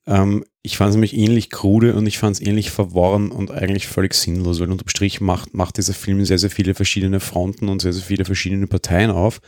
Ähm, 0.05 0.43
ich 0.61 0.77
fand 0.77 0.89
es 0.89 0.95
nämlich 0.95 1.15
ähnlich 1.15 1.49
krude 1.49 1.95
und 1.95 2.05
ich 2.07 2.17
fand 2.17 2.35
es 2.35 2.41
ähnlich 2.41 2.71
verworren 2.71 3.31
und 3.31 3.51
eigentlich 3.51 3.87
völlig 3.87 4.13
sinnlos, 4.13 4.59
weil 4.59 4.71
unterm 4.71 4.87
Strich 4.87 5.21
macht, 5.21 5.53
macht 5.53 5.77
dieser 5.77 5.93
Film 5.93 6.23
sehr, 6.25 6.39
sehr 6.39 6.49
viele 6.49 6.73
verschiedene 6.73 7.19
Fronten 7.19 7.69
und 7.69 7.81
sehr, 7.81 7.93
sehr 7.93 8.03
viele 8.03 8.25
verschiedene 8.25 8.67
Parteien 8.67 9.11
auf. 9.11 9.41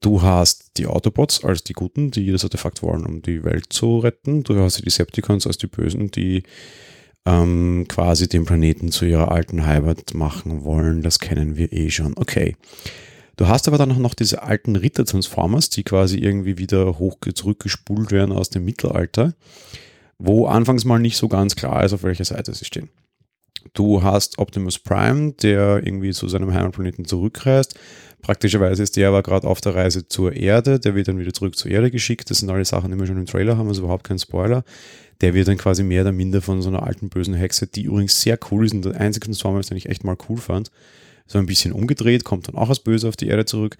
Du 0.00 0.22
hast 0.22 0.78
die 0.78 0.86
Autobots 0.86 1.44
als 1.44 1.62
die 1.62 1.74
Guten, 1.74 2.10
die 2.10 2.22
jedes 2.22 2.42
Artefakt 2.42 2.82
wollen, 2.82 3.06
um 3.06 3.22
die 3.22 3.44
Welt 3.44 3.66
zu 3.70 3.98
retten. 3.98 4.42
Du 4.42 4.58
hast 4.58 4.78
die 4.78 4.82
Decepticons 4.82 5.46
als 5.46 5.58
die 5.58 5.68
Bösen, 5.68 6.10
die 6.10 6.42
ähm, 7.24 7.86
quasi 7.88 8.28
den 8.28 8.44
Planeten 8.44 8.90
zu 8.90 9.04
ihrer 9.04 9.30
alten 9.30 9.64
Heimat 9.64 10.12
machen 10.14 10.64
wollen. 10.64 11.02
Das 11.02 11.20
kennen 11.20 11.56
wir 11.56 11.72
eh 11.72 11.90
schon. 11.90 12.16
Okay. 12.16 12.56
Du 13.36 13.48
hast 13.48 13.66
aber 13.68 13.78
dann 13.78 14.00
noch 14.00 14.14
diese 14.14 14.42
alten 14.42 14.76
Ritter-Transformers, 14.76 15.70
die 15.70 15.84
quasi 15.84 16.18
irgendwie 16.18 16.58
wieder 16.58 16.98
hoch 16.98 17.16
zurückgespult 17.34 18.10
werden 18.10 18.32
aus 18.32 18.50
dem 18.50 18.64
Mittelalter, 18.64 19.34
wo 20.18 20.46
anfangs 20.46 20.84
mal 20.84 20.98
nicht 20.98 21.16
so 21.16 21.28
ganz 21.28 21.56
klar 21.56 21.82
ist, 21.84 21.92
auf 21.92 22.02
welcher 22.02 22.24
Seite 22.24 22.52
sie 22.54 22.64
stehen. 22.64 22.90
Du 23.74 24.02
hast 24.02 24.38
Optimus 24.38 24.78
Prime, 24.78 25.32
der 25.32 25.82
irgendwie 25.84 26.12
zu 26.12 26.28
seinem 26.28 26.52
Heimatplaneten 26.52 27.04
zurückreist. 27.04 27.78
Praktischerweise 28.20 28.82
ist 28.82 28.96
der 28.96 29.08
aber 29.08 29.22
gerade 29.22 29.46
auf 29.46 29.60
der 29.60 29.74
Reise 29.74 30.06
zur 30.06 30.32
Erde. 30.32 30.78
Der 30.78 30.94
wird 30.94 31.08
dann 31.08 31.18
wieder 31.18 31.32
zurück 31.32 31.56
zur 31.56 31.70
Erde 31.70 31.90
geschickt. 31.90 32.30
Das 32.30 32.38
sind 32.38 32.50
alle 32.50 32.64
Sachen, 32.64 32.90
die 32.90 32.98
wir 32.98 33.06
schon 33.06 33.16
im 33.16 33.26
Trailer 33.26 33.56
haben, 33.56 33.68
also 33.68 33.82
überhaupt 33.82 34.04
kein 34.04 34.18
Spoiler. 34.18 34.64
Der 35.20 35.34
wird 35.34 35.48
dann 35.48 35.56
quasi 35.56 35.82
mehr 35.82 36.02
oder 36.02 36.12
minder 36.12 36.42
von 36.42 36.62
so 36.62 36.68
einer 36.68 36.82
alten 36.82 37.08
bösen 37.08 37.34
Hexe, 37.34 37.66
die 37.66 37.82
übrigens 37.82 38.20
sehr 38.20 38.38
cool 38.50 38.66
ist 38.66 38.74
und 38.74 38.84
der 38.84 39.00
einzige 39.00 39.26
Transformer, 39.26 39.60
den 39.60 39.76
ich 39.76 39.88
echt 39.88 40.04
mal 40.04 40.16
cool 40.28 40.38
fand, 40.38 40.70
so 41.26 41.38
ein 41.38 41.46
bisschen 41.46 41.72
umgedreht, 41.72 42.24
kommt 42.24 42.48
dann 42.48 42.56
auch 42.56 42.68
als 42.68 42.80
Böse 42.80 43.08
auf 43.08 43.16
die 43.16 43.28
Erde 43.28 43.44
zurück. 43.44 43.76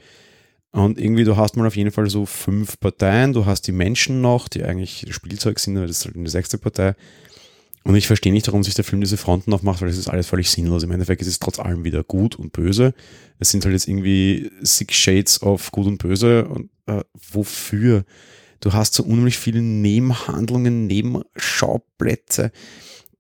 Und 0.72 0.98
irgendwie, 0.98 1.24
du 1.24 1.36
hast 1.36 1.56
mal 1.56 1.66
auf 1.66 1.76
jeden 1.76 1.90
Fall 1.90 2.08
so 2.08 2.24
fünf 2.24 2.80
Parteien. 2.80 3.34
Du 3.34 3.44
hast 3.44 3.62
die 3.62 3.72
Menschen 3.72 4.22
noch, 4.22 4.48
die 4.48 4.64
eigentlich 4.64 5.06
Spielzeug 5.10 5.58
sind, 5.58 5.76
aber 5.76 5.86
das 5.86 5.98
ist 5.98 6.06
halt 6.06 6.16
eine 6.16 6.30
sechste 6.30 6.56
Partei. 6.56 6.94
Und 7.84 7.96
ich 7.96 8.06
verstehe 8.06 8.32
nicht, 8.32 8.46
warum 8.46 8.62
sich 8.62 8.74
der 8.74 8.84
Film 8.84 9.00
diese 9.00 9.16
Fronten 9.16 9.52
aufmacht, 9.52 9.80
weil 9.80 9.88
das 9.88 9.98
ist 9.98 10.08
alles 10.08 10.28
völlig 10.28 10.50
sinnlos. 10.50 10.82
Im 10.82 10.92
Endeffekt 10.92 11.20
ist 11.20 11.28
es 11.28 11.40
trotz 11.40 11.58
allem 11.58 11.84
wieder 11.84 12.04
gut 12.04 12.36
und 12.36 12.52
böse. 12.52 12.94
Es 13.38 13.50
sind 13.50 13.64
halt 13.64 13.74
jetzt 13.74 13.88
irgendwie 13.88 14.50
Six 14.62 14.94
Shades 14.94 15.42
of 15.42 15.72
gut 15.72 15.86
und 15.86 15.98
böse. 15.98 16.46
Und 16.46 16.70
äh, 16.86 17.02
wofür? 17.32 18.04
Du 18.60 18.72
hast 18.72 18.94
so 18.94 19.02
unheimlich 19.02 19.36
viele 19.36 19.60
Nebenhandlungen, 19.60 20.86
Nebenschauplätze 20.86 22.52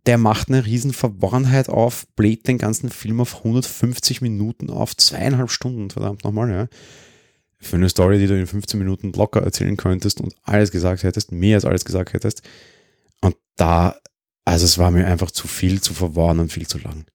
der 0.06 0.18
macht 0.18 0.48
eine 0.48 0.64
riesen 0.66 0.92
Verworrenheit 0.92 1.68
auf, 1.68 2.06
bläht 2.16 2.48
den 2.48 2.58
ganzen 2.58 2.90
Film 2.90 3.20
auf 3.20 3.38
150 3.38 4.20
Minuten 4.20 4.70
auf, 4.70 4.96
zweieinhalb 4.96 5.50
Stunden, 5.50 5.90
verdammt 5.90 6.24
nochmal, 6.24 6.50
ja. 6.50 6.68
Für 7.58 7.76
eine 7.76 7.88
Story, 7.88 8.18
die 8.18 8.26
du 8.26 8.36
in 8.38 8.48
15 8.48 8.78
Minuten 8.78 9.12
locker 9.12 9.42
erzählen 9.42 9.76
könntest 9.76 10.20
und 10.20 10.34
alles 10.42 10.72
gesagt 10.72 11.04
hättest, 11.04 11.30
mehr 11.30 11.56
als 11.56 11.64
alles 11.64 11.84
gesagt 11.84 12.12
hättest. 12.12 12.42
Und 13.20 13.36
da, 13.54 13.96
also 14.44 14.64
es 14.64 14.78
war 14.78 14.90
mir 14.90 15.06
einfach 15.06 15.30
zu 15.30 15.46
viel 15.46 15.80
zu 15.80 15.94
verworren 15.94 16.40
und 16.40 16.52
viel 16.52 16.66
zu 16.66 16.78
lang. 16.78 17.06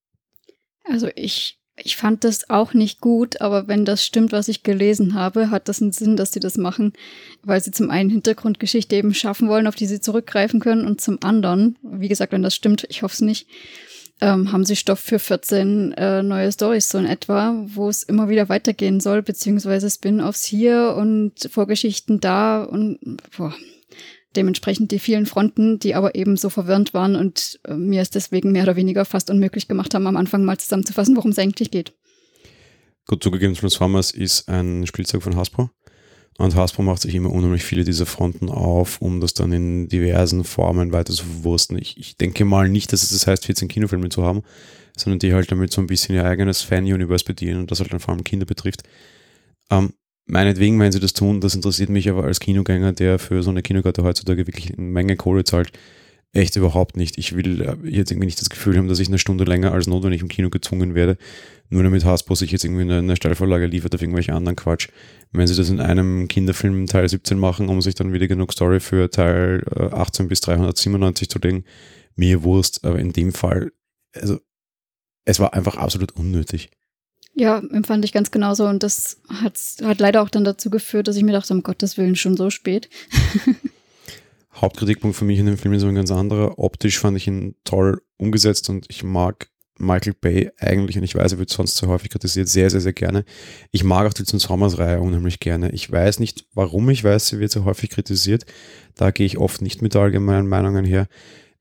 Also 0.86 1.10
ich 1.16 1.60
ich 1.78 1.96
fand 1.96 2.24
das 2.24 2.50
auch 2.50 2.74
nicht 2.74 3.02
gut, 3.02 3.40
aber 3.40 3.68
wenn 3.68 3.86
das 3.86 4.04
stimmt, 4.04 4.32
was 4.32 4.48
ich 4.48 4.64
gelesen 4.64 5.14
habe, 5.14 5.52
hat 5.52 5.70
das 5.70 5.82
einen 5.82 5.92
Sinn, 5.92 6.18
dass 6.18 6.32
sie 6.32 6.40
das 6.40 6.58
machen, 6.58 6.94
weil 7.44 7.62
sie 7.62 7.72
zum 7.72 7.92
einen 7.92 8.10
Hintergrundgeschichte 8.10 8.96
eben 8.96 9.14
schaffen 9.14 9.48
wollen, 9.48 9.68
auf 9.68 9.76
die 9.76 9.86
sie 9.86 10.02
zurückgreifen 10.02 10.60
können 10.60 10.86
und 10.86 11.02
zum 11.02 11.20
anderen, 11.22 11.78
wie 11.84 12.08
gesagt, 12.08 12.32
wenn 12.32 12.42
das 12.42 12.56
stimmt, 12.56 12.86
ich 12.90 13.04
hoffe 13.04 13.14
es 13.14 13.22
nicht, 13.22 13.48
ähm, 14.20 14.52
haben 14.52 14.66
sie 14.66 14.76
Stoff 14.76 15.00
für 15.00 15.20
14 15.20 15.94
äh, 15.94 16.24
neue 16.24 16.52
Stories 16.52 16.90
so 16.90 16.98
in 16.98 17.06
etwa, 17.06 17.54
wo 17.68 17.88
es 17.88 18.02
immer 18.02 18.30
wieder 18.30 18.50
weitergehen 18.50 19.00
soll, 19.00 19.22
beziehungsweise 19.22 19.90
Spin-offs 19.90 20.44
hier 20.44 20.96
und 20.98 21.34
Vorgeschichten 21.52 22.20
da 22.20 22.64
und 22.64 22.98
boah, 23.38 23.54
dementsprechend 24.36 24.92
die 24.92 25.00
vielen 25.00 25.26
Fronten, 25.26 25.80
die 25.80 25.96
aber 25.96 26.16
eben 26.16 26.38
so 26.38 26.50
verwirrend 26.50 26.94
waren 26.94 27.16
und 27.16 27.60
äh, 27.66 27.74
mir 27.74 28.02
es 28.02 28.10
deswegen 28.10 28.52
mehr 28.52 28.64
oder 28.64 28.76
weniger 28.76 29.06
fast 29.06 29.30
unmöglich 29.30 29.68
gemacht 29.68 29.94
haben, 29.94 30.08
am 30.08 30.18
Anfang 30.18 30.44
mal 30.44 30.58
zusammenzufassen, 30.58 31.16
worum 31.16 31.32
es 31.32 31.40
eigentlich 31.40 31.72
geht. 31.72 31.94
Gut 33.06 33.24
zugegeben, 33.24 33.56
Transformers 33.56 34.12
ist 34.12 34.50
ein 34.50 34.86
Spielzeug 34.86 35.24
von 35.24 35.36
Hasbro. 35.36 35.70
Und 36.38 36.56
Hasbro 36.56 36.84
macht 36.84 37.02
sich 37.02 37.16
immer 37.16 37.32
unheimlich 37.32 37.64
viele 37.64 37.84
dieser 37.84 38.06
Fronten 38.06 38.50
auf, 38.50 39.02
um 39.02 39.22
das 39.22 39.34
dann 39.34 39.52
in 39.52 39.88
diversen 39.88 40.44
Formen 40.44 40.92
weiter 40.92 41.14
zu 41.14 41.24
verwursten. 41.24 41.80
Ich, 41.80 41.98
ich 41.98 42.16
denke 42.16 42.46
mal 42.46 42.70
nicht, 42.70 42.94
dass 42.94 43.02
es 43.02 43.10
das 43.10 43.26
heißt, 43.26 43.46
14 43.46 43.68
Kinofilme 43.68 44.10
zu 44.10 44.24
haben, 44.24 44.44
sondern 44.96 45.18
die 45.18 45.34
halt 45.34 45.52
damit 45.52 45.72
so 45.72 45.82
ein 45.82 45.88
bisschen 45.88 46.14
ihr 46.14 46.26
eigenes 46.26 46.62
Fan-Universe 46.62 47.26
bedienen 47.26 47.62
und 47.62 47.72
das 47.72 47.80
halt 47.80 47.92
dann 47.92 48.00
vor 48.00 48.14
allem 48.14 48.24
Kinder 48.24 48.46
betrifft. 48.46 48.84
Ähm, 49.72 49.94
meinetwegen, 50.28 50.80
wenn 50.80 50.92
sie 50.92 51.00
das 51.00 51.14
tun, 51.14 51.42
das 51.42 51.56
interessiert 51.56 51.90
mich 51.90 52.10
aber 52.10 52.24
als 52.24 52.40
Kinogänger, 52.40 52.94
der 52.94 53.20
für 53.20 53.42
so 53.44 53.50
eine 53.50 53.62
Kinokarte 53.62 54.04
heutzutage 54.04 54.48
wirklich 54.48 54.78
eine 54.78 54.88
Menge 54.88 55.16
Kohle 55.16 55.44
zahlt, 55.44 55.72
echt 56.34 56.56
überhaupt 56.56 56.98
nicht. 56.98 57.18
Ich 57.18 57.36
will 57.36 57.62
äh, 57.62 57.76
jetzt 57.90 58.12
irgendwie 58.12 58.28
nicht 58.28 58.40
das 58.40 58.50
Gefühl 58.50 58.78
haben, 58.78 58.88
dass 58.88 59.00
ich 59.00 59.08
eine 59.08 59.20
Stunde 59.20 59.44
länger 59.44 59.72
als 59.72 59.88
notwendig 59.88 60.22
im 60.22 60.28
Kino 60.28 60.50
gezwungen 60.50 60.94
werde, 60.94 61.18
nur 61.70 61.84
damit 61.84 62.06
Hasbro 62.06 62.36
sich 62.36 62.52
jetzt 62.52 62.64
irgendwie 62.64 62.92
eine, 62.92 63.16
Steilvorlage 63.16 63.66
liefert 63.66 63.96
auf 63.96 64.02
irgendwelche 64.02 64.34
anderen 64.34 64.56
Quatsch. 64.56 64.90
Wenn 65.32 65.48
sie 65.48 65.56
das 65.56 65.70
in 65.70 65.80
einem 65.80 66.28
Kinderfilm 66.28 66.86
Teil 66.88 67.08
17 67.08 67.40
machen, 67.40 67.70
um 67.70 67.82
sich 67.82 67.96
dann 67.96 68.14
wieder 68.14 68.28
genug 68.28 68.54
Story 68.54 68.80
für 68.80 69.10
Teil 69.10 69.64
18 69.76 70.26
äh, 70.26 70.30
bis 70.30 70.42
397 70.42 71.30
zu 71.30 71.40
legen, 71.40 71.66
mir 72.16 72.44
Wurst, 72.44 72.86
aber 72.86 73.00
in 73.00 73.14
dem 73.14 73.34
Fall, 73.34 73.72
also 74.14 74.40
es 75.26 75.40
war 75.40 75.54
einfach 75.54 75.76
absolut 75.76 76.12
unnötig. 76.12 76.70
Ja, 77.40 77.60
empfand 77.60 78.04
ich 78.04 78.14
ganz 78.14 78.32
genauso 78.32 78.66
und 78.66 78.82
das 78.82 79.18
hat, 79.30 79.60
hat 79.84 80.00
leider 80.00 80.24
auch 80.24 80.30
dann 80.30 80.44
dazu 80.44 80.72
geführt, 80.72 81.08
dass 81.08 81.18
ich 81.18 81.24
mir 81.24 81.34
dachte, 81.34 81.54
um 81.54 81.62
Gottes 81.62 81.96
Willen, 81.96 82.16
schon 82.16 82.36
so 82.36 82.50
spät. 82.50 82.90
Hauptkritikpunkt 84.56 85.16
für 85.16 85.26
mich 85.26 85.38
in 85.38 85.46
dem 85.46 85.60
Film 85.60 85.76
ist 85.76 85.84
ein 85.84 85.94
ganz 85.94 86.10
anderer. 86.10 86.58
Optisch 86.58 86.98
fand 86.98 87.16
ich 87.16 87.28
ihn 87.28 87.54
toll 87.64 88.02
umgesetzt 88.18 88.72
und 88.72 88.88
ich 88.90 89.04
mag 89.04 89.50
Michael 89.78 90.16
Bay 90.20 90.50
eigentlich, 90.58 90.98
und 90.98 91.04
ich 91.04 91.14
weiß, 91.14 91.34
er 91.34 91.38
wird 91.38 91.52
sonst 91.52 91.78
so 91.78 91.86
häufig 91.86 92.10
kritisiert, 92.10 92.48
sehr, 92.48 92.72
sehr, 92.72 92.82
sehr 92.82 92.94
gerne. 92.94 93.24
Ich 93.70 93.84
mag 93.84 94.08
auch 94.08 94.14
die 94.14 94.24
Transformers-Reihe 94.24 95.00
unheimlich 95.00 95.40
gerne. 95.40 95.70
Ich 95.74 95.92
weiß 95.92 96.20
nicht, 96.20 96.48
warum 96.56 96.90
ich 96.90 97.04
weiß, 97.04 97.28
sie 97.28 97.40
wird 97.40 97.52
so 97.52 97.66
häufig 97.66 97.92
kritisiert. 97.92 98.48
Da 98.96 99.12
gehe 99.12 99.28
ich 99.28 99.38
oft 99.38 99.62
nicht 99.62 99.84
mit 99.84 99.96
allgemeinen 99.96 100.48
Meinungen 100.48 100.86
her. 100.86 101.08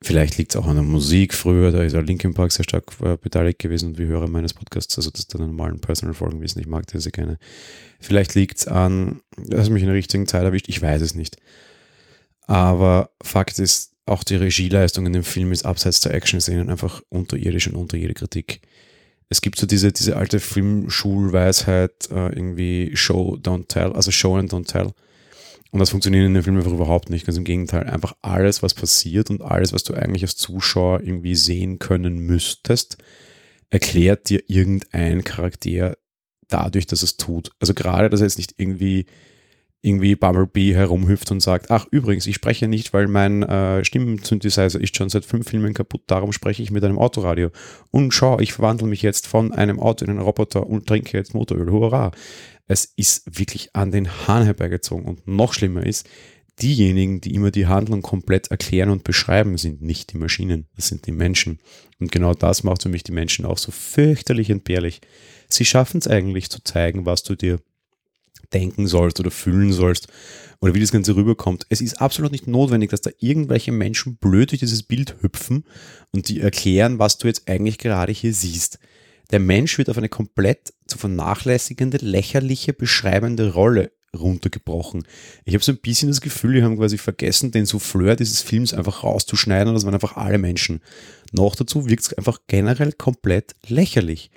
Vielleicht 0.02 0.36
liegt 0.36 0.52
es 0.52 0.56
auch 0.56 0.66
an 0.66 0.76
der 0.76 0.84
Musik. 0.84 1.32
Früher, 1.32 1.72
da 1.72 1.82
ist 1.82 1.94
ja 1.94 2.00
Linkin 2.00 2.34
Park 2.34 2.52
sehr 2.52 2.64
stark 2.64 2.84
äh, 3.02 3.16
beteiligt 3.16 3.58
gewesen 3.58 3.90
und 3.90 3.98
wie 3.98 4.06
Hörer 4.06 4.28
meines 4.28 4.52
Podcasts, 4.52 4.96
also 4.98 5.10
das 5.10 5.26
dann 5.26 5.40
normalen 5.40 5.80
Personal-Folgen 5.80 6.40
wissen, 6.40 6.60
ich 6.60 6.66
mag 6.66 6.84
sehr 6.90 7.12
gerne. 7.12 7.38
Vielleicht 7.98 8.34
liegt 8.34 8.58
es 8.58 8.68
an, 8.68 9.22
dass 9.38 9.70
mich 9.70 9.82
in 9.82 9.88
der 9.88 9.96
richtigen 9.96 10.26
Zeit 10.26 10.42
erwischt, 10.42 10.68
ich 10.68 10.82
weiß 10.82 11.00
es 11.00 11.14
nicht. 11.14 11.36
Aber 12.42 13.10
Fakt 13.22 13.58
ist, 13.58 13.92
auch 14.04 14.22
die 14.22 14.36
Regieleistung 14.36 15.06
in 15.06 15.12
dem 15.12 15.24
Film 15.24 15.50
ist 15.50 15.64
abseits 15.64 16.00
der 16.00 16.14
Action-Szenen 16.14 16.70
einfach 16.70 17.02
unterirdisch 17.08 17.66
und 17.66 17.74
unter 17.74 17.96
jede 17.96 18.14
Kritik. 18.14 18.60
Es 19.28 19.40
gibt 19.40 19.58
so 19.58 19.66
diese, 19.66 19.90
diese 19.92 20.16
alte 20.16 20.38
Filmschulweisheit, 20.38 22.08
äh, 22.10 22.28
irgendwie 22.28 22.92
Show, 22.94 23.36
don't 23.42 23.66
tell, 23.66 23.92
also 23.92 24.12
Show 24.12 24.36
and 24.36 24.52
don't 24.52 24.66
tell. 24.66 24.92
Und 25.76 25.80
das 25.80 25.90
funktioniert 25.90 26.24
in 26.24 26.32
dem 26.32 26.42
Film 26.42 26.56
einfach 26.56 26.72
überhaupt 26.72 27.10
nicht. 27.10 27.26
Ganz 27.26 27.36
im 27.36 27.44
Gegenteil. 27.44 27.84
Einfach 27.84 28.16
alles, 28.22 28.62
was 28.62 28.72
passiert 28.72 29.28
und 29.28 29.42
alles, 29.42 29.74
was 29.74 29.84
du 29.84 29.92
eigentlich 29.92 30.22
als 30.22 30.34
Zuschauer 30.34 31.02
irgendwie 31.02 31.34
sehen 31.34 31.78
können 31.78 32.16
müsstest, 32.20 32.96
erklärt 33.68 34.30
dir 34.30 34.42
irgendein 34.46 35.22
Charakter 35.22 35.98
dadurch, 36.48 36.86
dass 36.86 37.02
es 37.02 37.18
tut. 37.18 37.50
Also 37.60 37.74
gerade, 37.74 38.08
dass 38.08 38.22
er 38.22 38.26
jetzt 38.26 38.38
nicht 38.38 38.54
irgendwie 38.56 39.04
irgendwie 39.82 40.16
Bumblebee 40.16 40.74
herumhüpft 40.74 41.30
und 41.30 41.40
sagt, 41.40 41.70
ach 41.70 41.86
übrigens, 41.90 42.26
ich 42.26 42.36
spreche 42.36 42.68
nicht, 42.68 42.94
weil 42.94 43.06
mein 43.06 43.42
äh, 43.42 43.84
Stimmensynthesizer 43.84 44.80
ist 44.80 44.96
schon 44.96 45.10
seit 45.10 45.26
fünf 45.26 45.50
Filmen 45.50 45.74
kaputt, 45.74 46.04
darum 46.06 46.32
spreche 46.32 46.62
ich 46.62 46.70
mit 46.70 46.84
einem 46.84 46.98
Autoradio. 46.98 47.50
Und 47.90 48.14
schau, 48.14 48.40
ich 48.40 48.54
verwandle 48.54 48.88
mich 48.88 49.02
jetzt 49.02 49.26
von 49.26 49.52
einem 49.52 49.78
Auto 49.78 50.06
in 50.06 50.10
einen 50.10 50.20
Roboter 50.20 50.66
und 50.66 50.86
trinke 50.86 51.18
jetzt 51.18 51.34
Motoröl. 51.34 51.70
Hurra! 51.70 52.12
Es 52.66 52.84
ist 52.96 53.38
wirklich 53.38 53.74
an 53.74 53.90
den 53.90 54.26
Hahn 54.26 54.44
herbeigezogen. 54.44 55.04
Und 55.04 55.26
noch 55.26 55.52
schlimmer 55.52 55.84
ist, 55.84 56.08
diejenigen, 56.60 57.20
die 57.20 57.34
immer 57.34 57.50
die 57.50 57.66
Handlung 57.66 58.02
komplett 58.02 58.50
erklären 58.50 58.90
und 58.90 59.04
beschreiben, 59.04 59.58
sind 59.58 59.82
nicht 59.82 60.12
die 60.12 60.18
Maschinen, 60.18 60.66
das 60.74 60.88
sind 60.88 61.06
die 61.06 61.12
Menschen. 61.12 61.60
Und 62.00 62.10
genau 62.10 62.34
das 62.34 62.64
macht 62.64 62.82
für 62.82 62.88
mich 62.88 63.04
die 63.04 63.12
Menschen 63.12 63.44
auch 63.44 63.58
so 63.58 63.70
fürchterlich 63.70 64.50
entbehrlich. 64.50 65.00
Sie 65.48 65.64
schaffen 65.64 65.98
es 65.98 66.08
eigentlich 66.08 66.50
zu 66.50 66.62
zeigen, 66.62 67.06
was 67.06 67.22
du 67.22 67.34
dir 67.34 67.60
denken 68.52 68.86
sollst 68.86 69.20
oder 69.20 69.30
fühlen 69.30 69.72
sollst 69.72 70.08
oder 70.60 70.74
wie 70.74 70.80
das 70.80 70.92
Ganze 70.92 71.16
rüberkommt. 71.16 71.66
Es 71.68 71.80
ist 71.80 72.00
absolut 72.00 72.32
nicht 72.32 72.46
notwendig, 72.46 72.90
dass 72.90 73.00
da 73.00 73.10
irgendwelche 73.18 73.72
Menschen 73.72 74.16
blöd 74.16 74.50
durch 74.50 74.60
dieses 74.60 74.82
Bild 74.82 75.16
hüpfen 75.20 75.64
und 76.12 76.28
die 76.28 76.40
erklären, 76.40 76.98
was 76.98 77.18
du 77.18 77.26
jetzt 77.26 77.48
eigentlich 77.48 77.78
gerade 77.78 78.12
hier 78.12 78.32
siehst. 78.32 78.78
Der 79.30 79.40
Mensch 79.40 79.78
wird 79.78 79.90
auf 79.90 79.98
eine 79.98 80.08
komplett 80.08 80.72
zu 80.86 80.98
vernachlässigende, 80.98 81.98
lächerliche, 81.98 82.72
beschreibende 82.72 83.52
Rolle 83.52 83.92
runtergebrochen. 84.16 85.04
Ich 85.44 85.54
habe 85.54 85.64
so 85.64 85.72
ein 85.72 85.78
bisschen 85.78 86.08
das 86.08 86.20
Gefühl, 86.20 86.54
die 86.54 86.62
haben 86.62 86.78
quasi 86.78 86.96
vergessen, 86.96 87.50
den 87.50 87.66
Souffleur 87.66 88.16
dieses 88.16 88.40
Films 88.40 88.72
einfach 88.72 89.02
rauszuschneiden 89.04 89.68
und 89.68 89.74
das 89.74 89.84
waren 89.84 89.94
einfach 89.94 90.16
alle 90.16 90.38
Menschen. 90.38 90.80
Noch 91.32 91.54
dazu 91.56 91.88
wirkt 91.88 92.04
es 92.04 92.14
einfach 92.14 92.40
generell 92.46 92.92
komplett 92.92 93.54
lächerlich 93.66 94.30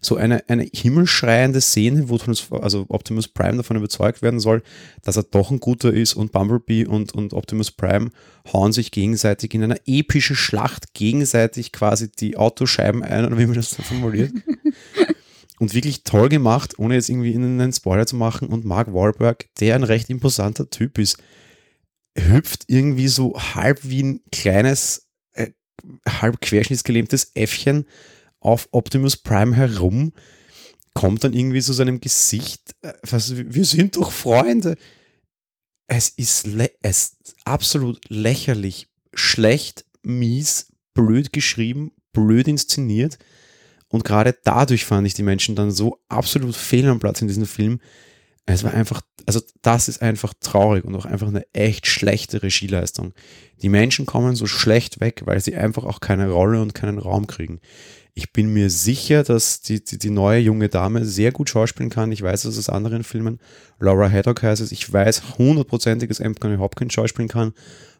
so 0.00 0.16
eine, 0.16 0.48
eine 0.48 0.68
himmelschreiende 0.72 1.60
Szene, 1.60 2.08
wo 2.08 2.18
also 2.58 2.86
Optimus 2.88 3.28
Prime 3.28 3.56
davon 3.56 3.76
überzeugt 3.76 4.22
werden 4.22 4.40
soll, 4.40 4.62
dass 5.02 5.16
er 5.16 5.24
doch 5.24 5.50
ein 5.50 5.60
guter 5.60 5.92
ist 5.92 6.14
und 6.14 6.32
Bumblebee 6.32 6.86
und, 6.86 7.12
und 7.12 7.32
Optimus 7.32 7.70
Prime 7.70 8.10
hauen 8.52 8.72
sich 8.72 8.90
gegenseitig 8.90 9.54
in 9.54 9.62
einer 9.62 9.78
epischen 9.86 10.36
Schlacht 10.36 10.94
gegenseitig 10.94 11.72
quasi 11.72 12.10
die 12.10 12.36
Autoscheiben 12.36 13.02
ein, 13.02 13.24
oder 13.24 13.38
wie 13.38 13.46
man 13.46 13.56
das 13.56 13.70
so 13.70 13.82
formuliert. 13.82 14.32
und 15.58 15.74
wirklich 15.74 16.04
toll 16.04 16.28
gemacht, 16.28 16.78
ohne 16.78 16.94
jetzt 16.94 17.08
irgendwie 17.08 17.32
ihnen 17.32 17.60
einen 17.60 17.72
Spoiler 17.72 18.06
zu 18.06 18.16
machen. 18.16 18.48
Und 18.48 18.64
Mark 18.64 18.92
Wahlberg, 18.92 19.46
der 19.58 19.74
ein 19.74 19.84
recht 19.84 20.10
imposanter 20.10 20.70
Typ 20.70 20.98
ist, 20.98 21.16
hüpft 22.16 22.64
irgendwie 22.68 23.08
so 23.08 23.34
halb 23.34 23.80
wie 23.82 24.02
ein 24.02 24.20
kleines, 24.32 25.08
äh, 25.32 25.50
halb 26.06 26.40
querschnittsgelähmtes 26.40 27.32
Äffchen 27.34 27.86
auf 28.46 28.68
Optimus 28.70 29.16
Prime 29.16 29.54
herum, 29.54 30.12
kommt 30.94 31.24
dann 31.24 31.34
irgendwie 31.34 31.60
zu 31.60 31.72
seinem 31.72 32.00
Gesicht, 32.00 32.74
äh, 32.82 32.92
was, 33.02 33.36
wir 33.36 33.64
sind 33.64 33.96
doch 33.96 34.12
Freunde. 34.12 34.76
Es 35.88 36.08
ist, 36.08 36.48
es 36.80 37.16
ist 37.22 37.36
absolut 37.44 38.00
lächerlich, 38.08 38.88
schlecht, 39.12 39.84
mies, 40.02 40.72
blöd 40.94 41.32
geschrieben, 41.32 41.92
blöd 42.12 42.48
inszeniert. 42.48 43.18
Und 43.88 44.04
gerade 44.04 44.36
dadurch 44.44 44.84
fand 44.84 45.06
ich 45.06 45.14
die 45.14 45.22
Menschen 45.22 45.54
dann 45.54 45.70
so 45.70 45.98
absolut 46.08 46.56
fehl 46.56 46.88
am 46.88 46.98
Platz 46.98 47.20
in 47.20 47.28
diesem 47.28 47.46
Film. 47.46 47.80
Es 48.46 48.62
war 48.62 48.72
einfach, 48.72 49.02
also 49.26 49.40
das 49.62 49.88
ist 49.88 50.02
einfach 50.02 50.32
traurig 50.40 50.84
und 50.84 50.94
auch 50.94 51.04
einfach 51.04 51.28
eine 51.28 51.44
echt 51.52 51.86
schlechte 51.86 52.42
Regieleistung. 52.42 53.12
Die 53.60 53.68
Menschen 53.68 54.06
kommen 54.06 54.36
so 54.36 54.46
schlecht 54.46 55.00
weg, 55.00 55.22
weil 55.24 55.40
sie 55.40 55.56
einfach 55.56 55.84
auch 55.84 56.00
keine 56.00 56.30
Rolle 56.30 56.62
und 56.62 56.74
keinen 56.74 56.98
Raum 56.98 57.26
kriegen. 57.26 57.60
Ich 58.18 58.32
bin 58.32 58.50
mir 58.50 58.70
sicher, 58.70 59.24
dass 59.24 59.60
die, 59.60 59.84
die, 59.84 59.98
die, 59.98 60.08
neue 60.08 60.40
junge 60.40 60.70
Dame 60.70 61.04
sehr 61.04 61.32
gut 61.32 61.50
schauspielen 61.50 61.90
kann. 61.90 62.10
Ich 62.12 62.22
weiß 62.22 62.44
das 62.44 62.56
aus 62.56 62.70
anderen 62.70 63.04
Filmen. 63.04 63.40
Laura 63.78 64.08
Haddock 64.08 64.42
heißt 64.42 64.62
es. 64.62 64.72
Ich 64.72 64.90
weiß 64.90 65.36
hundertprozentig, 65.36 66.08
dass 66.08 66.22
Anthony 66.22 66.56
Hopkins 66.56 66.94
schauspielen 66.94 67.28
kann. 67.28 67.52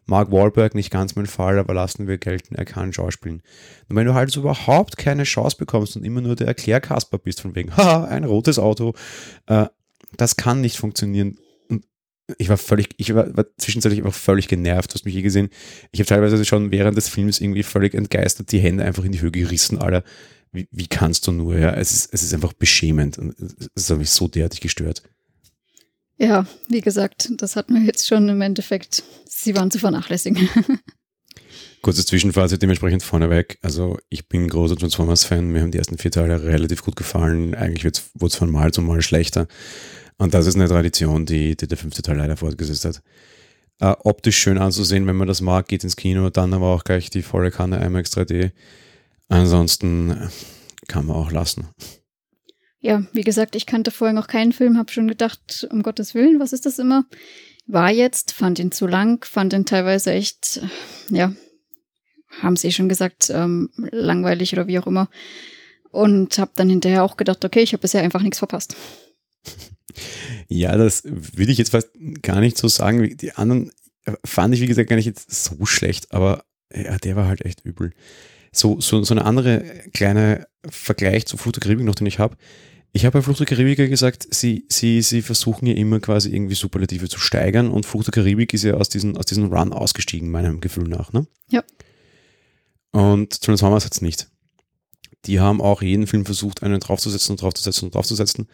Mark 0.07 0.31
Wahlberg 0.31 0.73
nicht 0.73 0.89
ganz 0.89 1.15
mein 1.15 1.27
Fall, 1.27 1.59
aber 1.59 1.75
lassen 1.75 2.07
wir 2.07 2.17
gelten, 2.17 2.55
er 2.55 2.65
kann 2.65 2.93
schauspielen. 2.93 3.43
Und 3.89 3.95
wenn 3.95 4.07
du 4.07 4.15
halt 4.15 4.35
überhaupt 4.35 4.97
keine 4.97 5.23
Chance 5.23 5.57
bekommst 5.57 5.95
und 5.95 6.03
immer 6.03 6.21
nur 6.21 6.35
der 6.35 6.47
Erklärkasper 6.47 7.19
bist, 7.19 7.41
von 7.41 7.53
wegen, 7.53 7.77
haha, 7.77 8.05
ein 8.05 8.23
rotes 8.23 8.57
Auto, 8.57 8.93
äh, 9.45 9.67
das 10.15 10.35
kann 10.35 10.61
nicht 10.61 10.77
funktionieren 10.77 11.37
ich 12.37 12.49
war 12.49 12.57
völlig, 12.57 12.89
ich 12.97 13.13
war, 13.15 13.35
war 13.35 13.45
zwischenzeitlich 13.57 14.01
einfach 14.03 14.17
völlig 14.17 14.47
genervt, 14.47 14.91
du 14.91 14.95
hast 14.95 15.05
mich 15.05 15.13
hier 15.13 15.23
gesehen. 15.23 15.49
Ich 15.91 15.99
habe 15.99 16.07
teilweise 16.07 16.43
schon 16.45 16.71
während 16.71 16.97
des 16.97 17.09
Films 17.09 17.39
irgendwie 17.39 17.63
völlig 17.63 17.93
entgeistert 17.93 18.51
die 18.51 18.59
Hände 18.59 18.83
einfach 18.83 19.03
in 19.03 19.11
die 19.11 19.21
Höhe 19.21 19.31
gerissen, 19.31 19.77
Alter. 19.77 20.03
Wie, 20.51 20.67
wie 20.71 20.87
kannst 20.87 21.27
du 21.27 21.31
nur, 21.31 21.57
ja? 21.57 21.73
Es 21.73 21.91
ist, 21.91 22.13
es 22.13 22.23
ist 22.23 22.33
einfach 22.33 22.53
beschämend 22.53 23.17
und 23.17 23.35
es 23.75 23.89
hat 23.89 23.97
mich 23.97 24.09
so 24.09 24.27
derartig 24.27 24.61
gestört. 24.61 25.03
Ja, 26.17 26.47
wie 26.67 26.81
gesagt, 26.81 27.29
das 27.37 27.55
hat 27.55 27.69
mir 27.69 27.81
jetzt 27.81 28.07
schon 28.07 28.27
im 28.27 28.41
Endeffekt, 28.41 29.03
sie 29.29 29.55
waren 29.55 29.71
zu 29.71 29.79
vernachlässigen. 29.79 30.49
Kurzes 31.81 32.07
Zwischenfazit 32.07 32.61
dementsprechend 32.61 33.03
vorneweg. 33.03 33.59
Also 33.61 33.99
ich 34.09 34.27
bin 34.27 34.47
großer 34.47 34.75
Transformers-Fan. 34.75 35.51
Mir 35.51 35.61
haben 35.61 35.71
die 35.71 35.77
ersten 35.77 35.97
vier 35.97 36.11
Teile 36.11 36.43
relativ 36.43 36.83
gut 36.83 36.95
gefallen. 36.95 37.53
Eigentlich 37.53 37.83
wurde 38.15 38.31
es 38.31 38.35
von 38.35 38.49
Mal 38.49 38.73
zu 38.73 38.81
Mal 38.81 39.01
schlechter. 39.01 39.47
Und 40.17 40.33
das 40.33 40.47
ist 40.47 40.55
eine 40.55 40.67
Tradition, 40.67 41.25
die, 41.25 41.55
die 41.55 41.67
der 41.67 41.77
fünfte 41.77 42.01
Teil 42.01 42.17
leider 42.17 42.37
fortgesetzt 42.37 42.85
hat. 42.85 43.01
Äh, 43.79 43.95
optisch 44.03 44.37
schön 44.37 44.57
anzusehen, 44.57 45.05
wenn 45.05 45.15
man 45.15 45.27
das 45.27 45.41
mag, 45.41 45.67
geht 45.67 45.83
ins 45.83 45.95
Kino, 45.95 46.29
dann 46.29 46.53
aber 46.53 46.67
auch 46.67 46.83
gleich 46.83 47.09
die 47.09 47.21
volle 47.21 47.51
Kanne 47.51 47.83
IMAX 47.85 48.11
3D. 48.17 48.51
Ansonsten 49.29 50.11
äh, 50.11 50.27
kann 50.87 51.05
man 51.05 51.15
auch 51.15 51.31
lassen. 51.31 51.67
Ja, 52.79 53.03
wie 53.13 53.21
gesagt, 53.21 53.55
ich 53.55 53.65
kannte 53.65 53.91
vorher 53.91 54.13
noch 54.13 54.27
keinen 54.27 54.53
Film, 54.53 54.77
habe 54.77 54.91
schon 54.91 55.07
gedacht, 55.07 55.67
um 55.71 55.83
Gottes 55.83 56.15
Willen, 56.15 56.39
was 56.39 56.53
ist 56.53 56.65
das 56.65 56.79
immer? 56.79 57.05
War 57.67 57.91
jetzt, 57.91 58.31
fand 58.31 58.59
ihn 58.59 58.71
zu 58.71 58.87
lang, 58.87 59.25
fand 59.25 59.53
ihn 59.53 59.65
teilweise 59.65 60.11
echt, 60.11 60.61
ja, 61.09 61.33
haben 62.41 62.55
sie 62.55 62.71
schon 62.71 62.89
gesagt, 62.89 63.29
ähm, 63.29 63.69
langweilig 63.91 64.53
oder 64.53 64.67
wie 64.67 64.79
auch 64.79 64.87
immer. 64.87 65.09
Und 65.89 66.37
habe 66.37 66.51
dann 66.55 66.69
hinterher 66.69 67.03
auch 67.03 67.17
gedacht, 67.17 67.43
okay, 67.43 67.61
ich 67.61 67.73
habe 67.73 67.81
bisher 67.81 68.03
einfach 68.03 68.21
nichts 68.21 68.39
verpasst. 68.39 68.75
Ja, 70.47 70.75
das 70.77 71.03
würde 71.05 71.51
ich 71.51 71.57
jetzt 71.57 71.71
fast 71.71 71.89
gar 72.21 72.39
nicht 72.39 72.57
so 72.57 72.67
sagen. 72.67 73.17
Die 73.17 73.33
anderen 73.33 73.71
fand 74.23 74.53
ich, 74.53 74.61
wie 74.61 74.67
gesagt, 74.67 74.89
gar 74.89 74.95
nicht 74.95 75.05
jetzt 75.05 75.31
so 75.31 75.65
schlecht, 75.65 76.11
aber 76.11 76.45
ja, 76.73 76.97
der 76.97 77.15
war 77.15 77.27
halt 77.27 77.45
echt 77.45 77.65
übel. 77.65 77.93
So, 78.51 78.79
so, 78.79 79.03
so 79.03 79.13
eine 79.13 79.25
andere 79.25 79.63
kleine 79.93 80.47
Vergleich 80.67 81.25
zu 81.25 81.37
Flucht 81.37 81.57
der 81.57 81.61
Karibik 81.61 81.85
noch, 81.85 81.95
den 81.95 82.07
ich 82.07 82.19
habe. 82.19 82.37
Ich 82.93 83.05
habe 83.05 83.19
bei 83.19 83.21
Flucht 83.21 83.39
der 83.39 83.45
Karibik 83.45 83.77
gesagt, 83.77 84.27
sie, 84.31 84.65
sie, 84.69 85.01
sie 85.01 85.21
versuchen 85.21 85.67
ja 85.67 85.75
immer 85.75 85.99
quasi 85.99 86.33
irgendwie 86.33 86.55
Superlative 86.55 87.09
zu 87.09 87.19
steigern 87.19 87.69
und 87.69 87.85
Flucht 87.85 88.07
der 88.07 88.13
Karibik 88.13 88.53
ist 88.53 88.63
ja 88.63 88.73
aus 88.75 88.89
diesem 88.89 89.17
aus 89.17 89.25
diesen 89.25 89.53
Run 89.53 89.73
ausgestiegen, 89.73 90.31
meinem 90.31 90.61
Gefühl 90.61 90.87
nach. 90.87 91.13
Ne? 91.13 91.27
Ja. 91.49 91.63
Und 92.91 93.41
Transformers 93.41 93.85
hat 93.85 93.93
es 93.93 94.01
nicht. 94.01 94.27
Die 95.25 95.39
haben 95.39 95.61
auch 95.61 95.81
jeden 95.81 96.07
Film 96.07 96.25
versucht, 96.25 96.63
einen 96.63 96.79
draufzusetzen 96.79 97.33
und 97.33 97.41
draufzusetzen 97.41 97.87
und 97.87 97.95
draufzusetzen. 97.95 98.47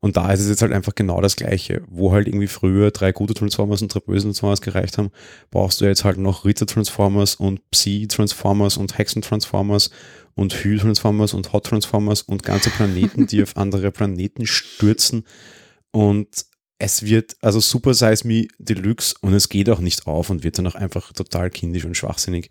Und 0.00 0.16
da 0.16 0.32
ist 0.32 0.40
es 0.40 0.48
jetzt 0.48 0.62
halt 0.62 0.72
einfach 0.72 0.94
genau 0.94 1.20
das 1.20 1.36
Gleiche. 1.36 1.82
Wo 1.88 2.12
halt 2.12 2.26
irgendwie 2.26 2.46
früher 2.46 2.90
drei 2.90 3.12
gute 3.12 3.34
Transformers 3.34 3.82
und 3.82 3.94
drei 3.94 4.00
böse 4.00 4.24
Transformers 4.24 4.62
gereicht 4.62 4.96
haben, 4.96 5.10
brauchst 5.50 5.80
du 5.80 5.84
jetzt 5.84 6.04
halt 6.04 6.16
noch 6.16 6.44
Ritter-Transformers 6.46 7.34
und 7.34 7.70
Psi-Transformers 7.70 8.78
und 8.78 8.96
Hexen-Transformers 8.96 9.90
und 10.34 10.54
Hü-Transformers 10.54 11.34
und 11.34 11.52
Hot-Transformers 11.52 12.22
und 12.22 12.42
ganze 12.42 12.70
Planeten, 12.70 13.26
die 13.26 13.42
auf 13.42 13.56
andere 13.58 13.90
Planeten 13.90 14.46
stürzen. 14.46 15.24
Und 15.90 16.46
es 16.78 17.02
wird 17.04 17.36
also 17.42 17.60
Super 17.60 17.92
Size 17.92 18.26
Me 18.26 18.48
Deluxe 18.58 19.14
und 19.20 19.34
es 19.34 19.50
geht 19.50 19.68
auch 19.68 19.80
nicht 19.80 20.06
auf 20.06 20.30
und 20.30 20.44
wird 20.44 20.56
dann 20.56 20.66
auch 20.66 20.76
einfach 20.76 21.12
total 21.12 21.50
kindisch 21.50 21.84
und 21.84 21.94
schwachsinnig. 21.96 22.48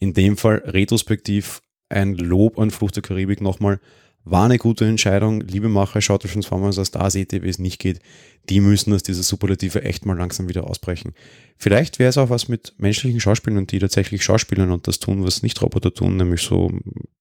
In 0.00 0.14
dem 0.14 0.36
Fall 0.36 0.62
retrospektiv 0.66 1.62
ein 1.88 2.16
Lob 2.16 2.58
an 2.58 2.72
Flucht 2.72 2.96
der 2.96 3.02
Karibik 3.04 3.40
nochmal 3.40 3.78
war 4.24 4.44
eine 4.44 4.58
gute 4.58 4.84
Entscheidung. 4.84 5.40
Liebe 5.40 5.68
Macher, 5.68 6.00
schaut 6.00 6.24
euch 6.24 6.32
Transformers 6.32 6.78
aus, 6.78 6.90
da 6.90 7.10
seht 7.10 7.32
ihr, 7.32 7.42
wie 7.42 7.48
es 7.48 7.58
nicht 7.58 7.78
geht. 7.78 8.00
Die 8.48 8.60
müssen 8.60 8.92
aus 8.92 9.02
dieser 9.02 9.22
Superlative 9.22 9.82
echt 9.82 10.06
mal 10.06 10.16
langsam 10.16 10.48
wieder 10.48 10.64
ausbrechen. 10.64 11.14
Vielleicht 11.56 11.98
wäre 11.98 12.10
es 12.10 12.18
auch 12.18 12.30
was 12.30 12.48
mit 12.48 12.74
menschlichen 12.78 13.20
Schauspielern, 13.20 13.66
die 13.66 13.78
tatsächlich 13.78 14.24
schauspielern 14.24 14.70
und 14.70 14.86
das 14.86 14.98
tun, 14.98 15.24
was 15.24 15.42
nicht 15.42 15.60
Roboter 15.60 15.92
tun, 15.92 16.16
nämlich 16.16 16.42
so 16.42 16.70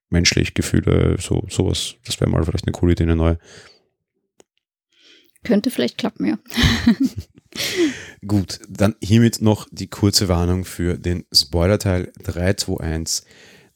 menschlich 0.10 0.54
Gefühle, 0.54 1.18
so 1.20 1.44
sowas. 1.50 1.96
Das 2.06 2.20
wäre 2.20 2.30
mal 2.30 2.44
vielleicht 2.44 2.66
eine 2.66 2.74
coole 2.74 2.94
Idee, 2.94 3.04
eine 3.04 3.16
neue. 3.16 3.40
Könnte 5.44 5.72
vielleicht 5.72 5.98
klappen, 5.98 6.26
ja. 6.26 6.40
Gut, 8.28 8.60
dann 8.70 8.96
hiermit 9.02 9.42
noch 9.42 9.68
die 9.72 9.88
kurze 9.88 10.28
Warnung 10.28 10.66
für 10.66 10.98
den 10.98 11.26
Spoiler-Teil 11.32 12.12
321. 12.24 13.26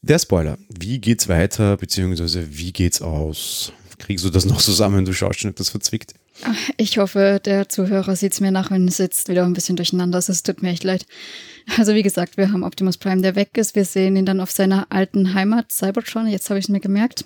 Der 0.04 0.18
Spoiler. 0.18 0.58
Wie 0.68 0.98
geht's 0.98 1.28
weiter, 1.28 1.76
beziehungsweise 1.76 2.58
wie 2.58 2.72
geht's 2.72 3.00
aus? 3.00 3.72
Kriegst 3.98 4.24
du 4.24 4.30
das 4.30 4.44
noch 4.44 4.60
zusammen? 4.60 5.04
Du 5.04 5.12
schaust 5.12 5.38
schon 5.38 5.52
etwas 5.52 5.70
verzwickt. 5.70 6.14
Ich 6.76 6.98
hoffe, 6.98 7.40
der 7.44 7.68
Zuhörer 7.68 8.16
sieht 8.16 8.32
es 8.32 8.40
mir 8.40 8.50
nach, 8.50 8.72
es 8.72 8.98
jetzt 8.98 9.28
wieder 9.28 9.44
ein 9.44 9.52
bisschen 9.52 9.76
durcheinander. 9.76 10.18
Es 10.18 10.42
tut 10.42 10.60
mir 10.60 10.70
echt 10.70 10.82
leid. 10.82 11.06
Also 11.78 11.94
wie 11.94 12.02
gesagt, 12.02 12.36
wir 12.36 12.50
haben 12.50 12.64
Optimus 12.64 12.98
Prime, 12.98 13.22
der 13.22 13.36
weg 13.36 13.56
ist. 13.56 13.76
Wir 13.76 13.84
sehen 13.84 14.16
ihn 14.16 14.26
dann 14.26 14.40
auf 14.40 14.50
seiner 14.50 14.90
alten 14.90 15.34
Heimat, 15.34 15.70
Cybertron. 15.70 16.26
Jetzt 16.26 16.50
habe 16.50 16.58
ich 16.58 16.64
es 16.64 16.68
mir 16.68 16.80
gemerkt. 16.80 17.24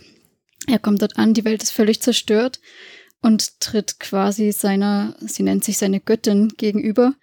Er 0.68 0.78
kommt 0.78 1.00
dort 1.00 1.16
an, 1.16 1.32
die 1.32 1.46
Welt 1.46 1.62
ist 1.62 1.72
völlig 1.72 2.02
zerstört 2.02 2.60
und 3.22 3.58
tritt 3.60 3.98
quasi 4.00 4.52
seiner, 4.52 5.16
sie 5.20 5.44
nennt 5.44 5.64
sich 5.64 5.78
seine 5.78 6.00
Göttin 6.00 6.48
gegenüber, 6.58 7.14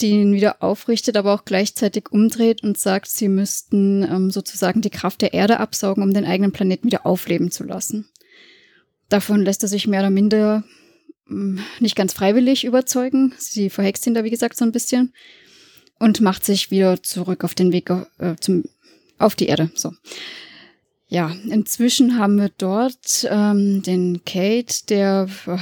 die 0.00 0.10
ihn 0.10 0.32
wieder 0.32 0.62
aufrichtet, 0.62 1.16
aber 1.16 1.34
auch 1.34 1.44
gleichzeitig 1.44 2.10
umdreht 2.10 2.62
und 2.62 2.78
sagt, 2.78 3.08
sie 3.08 3.28
müssten 3.28 4.02
ähm, 4.02 4.30
sozusagen 4.30 4.80
die 4.80 4.90
Kraft 4.90 5.22
der 5.22 5.34
Erde 5.34 5.60
absaugen, 5.60 6.02
um 6.02 6.12
den 6.12 6.24
eigenen 6.24 6.52
Planeten 6.52 6.86
wieder 6.86 7.06
aufleben 7.06 7.50
zu 7.50 7.64
lassen. 7.64 8.08
Davon 9.08 9.42
lässt 9.42 9.62
er 9.62 9.68
sich 9.68 9.86
mehr 9.86 10.00
oder 10.00 10.10
minder 10.10 10.64
ähm, 11.30 11.60
nicht 11.80 11.96
ganz 11.96 12.12
freiwillig 12.12 12.64
überzeugen. 12.64 13.34
Sie 13.38 13.70
verhext 13.70 14.06
ihn 14.06 14.14
da, 14.14 14.24
wie 14.24 14.30
gesagt, 14.30 14.56
so 14.56 14.64
ein 14.64 14.72
bisschen 14.72 15.12
und 15.98 16.20
macht 16.20 16.44
sich 16.44 16.70
wieder 16.70 17.02
zurück 17.02 17.44
auf 17.44 17.54
den 17.54 17.72
Weg 17.72 17.90
äh, 17.90 18.36
zum, 18.40 18.64
auf 19.18 19.34
die 19.34 19.46
Erde. 19.46 19.70
So. 19.74 19.92
Ja, 21.08 21.34
inzwischen 21.48 22.18
haben 22.18 22.36
wir 22.36 22.50
dort 22.58 23.26
ähm, 23.30 23.82
den 23.82 24.24
Kate, 24.24 24.86
der 24.88 25.28
äh, 25.46 25.56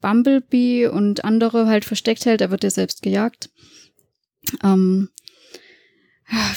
Bumblebee 0.00 0.86
und 0.86 1.24
andere 1.24 1.66
halt 1.66 1.84
versteckt 1.84 2.24
hält. 2.24 2.40
Er 2.40 2.50
wird 2.50 2.64
ja 2.64 2.70
selbst 2.70 3.02
gejagt. 3.02 3.49
Ähm, 4.62 5.08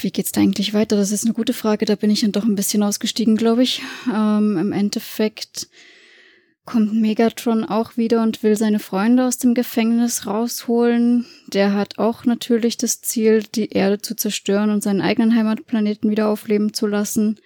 wie 0.02 0.12
geht's 0.12 0.32
da 0.32 0.42
eigentlich 0.42 0.74
weiter? 0.74 0.96
Das 0.96 1.12
ist 1.12 1.26
eine 1.26 1.34
gute 1.34 1.54
Frage. 1.54 1.86
Da 1.86 1.96
bin 1.96 2.12
ich 2.12 2.22
dann 2.22 2.32
doch 2.32 2.44
ein 2.44 2.56
bisschen 2.56 2.84
ausgestiegen, 2.84 3.36
glaube 3.36 3.64
ich. 3.64 3.82
Ähm, 4.14 4.58
Im 4.58 4.72
Endeffekt 4.72 5.68
kommt 6.66 6.94
Megatron 6.94 7.66
auch 7.66 7.98
wieder 7.98 8.24
und 8.24 8.42
will 8.44 8.56
seine 8.56 8.80
Freunde 8.80 9.26
aus 9.26 9.38
dem 9.38 9.54
Gefängnis 9.54 10.28
rausholen. 10.28 11.26
Der 11.48 11.74
hat 11.74 11.98
auch 11.98 12.24
natürlich 12.26 12.78
das 12.78 13.02
Ziel, 13.02 13.44
die 13.44 13.70
Erde 13.70 14.02
zu 14.02 14.16
zerstören 14.16 14.70
und 14.70 14.82
seinen 14.84 15.02
eigenen 15.02 15.36
Heimatplaneten 15.36 16.10
wieder 16.10 16.30
aufleben 16.30 16.74
zu 16.74 16.88
lassen 16.88 17.40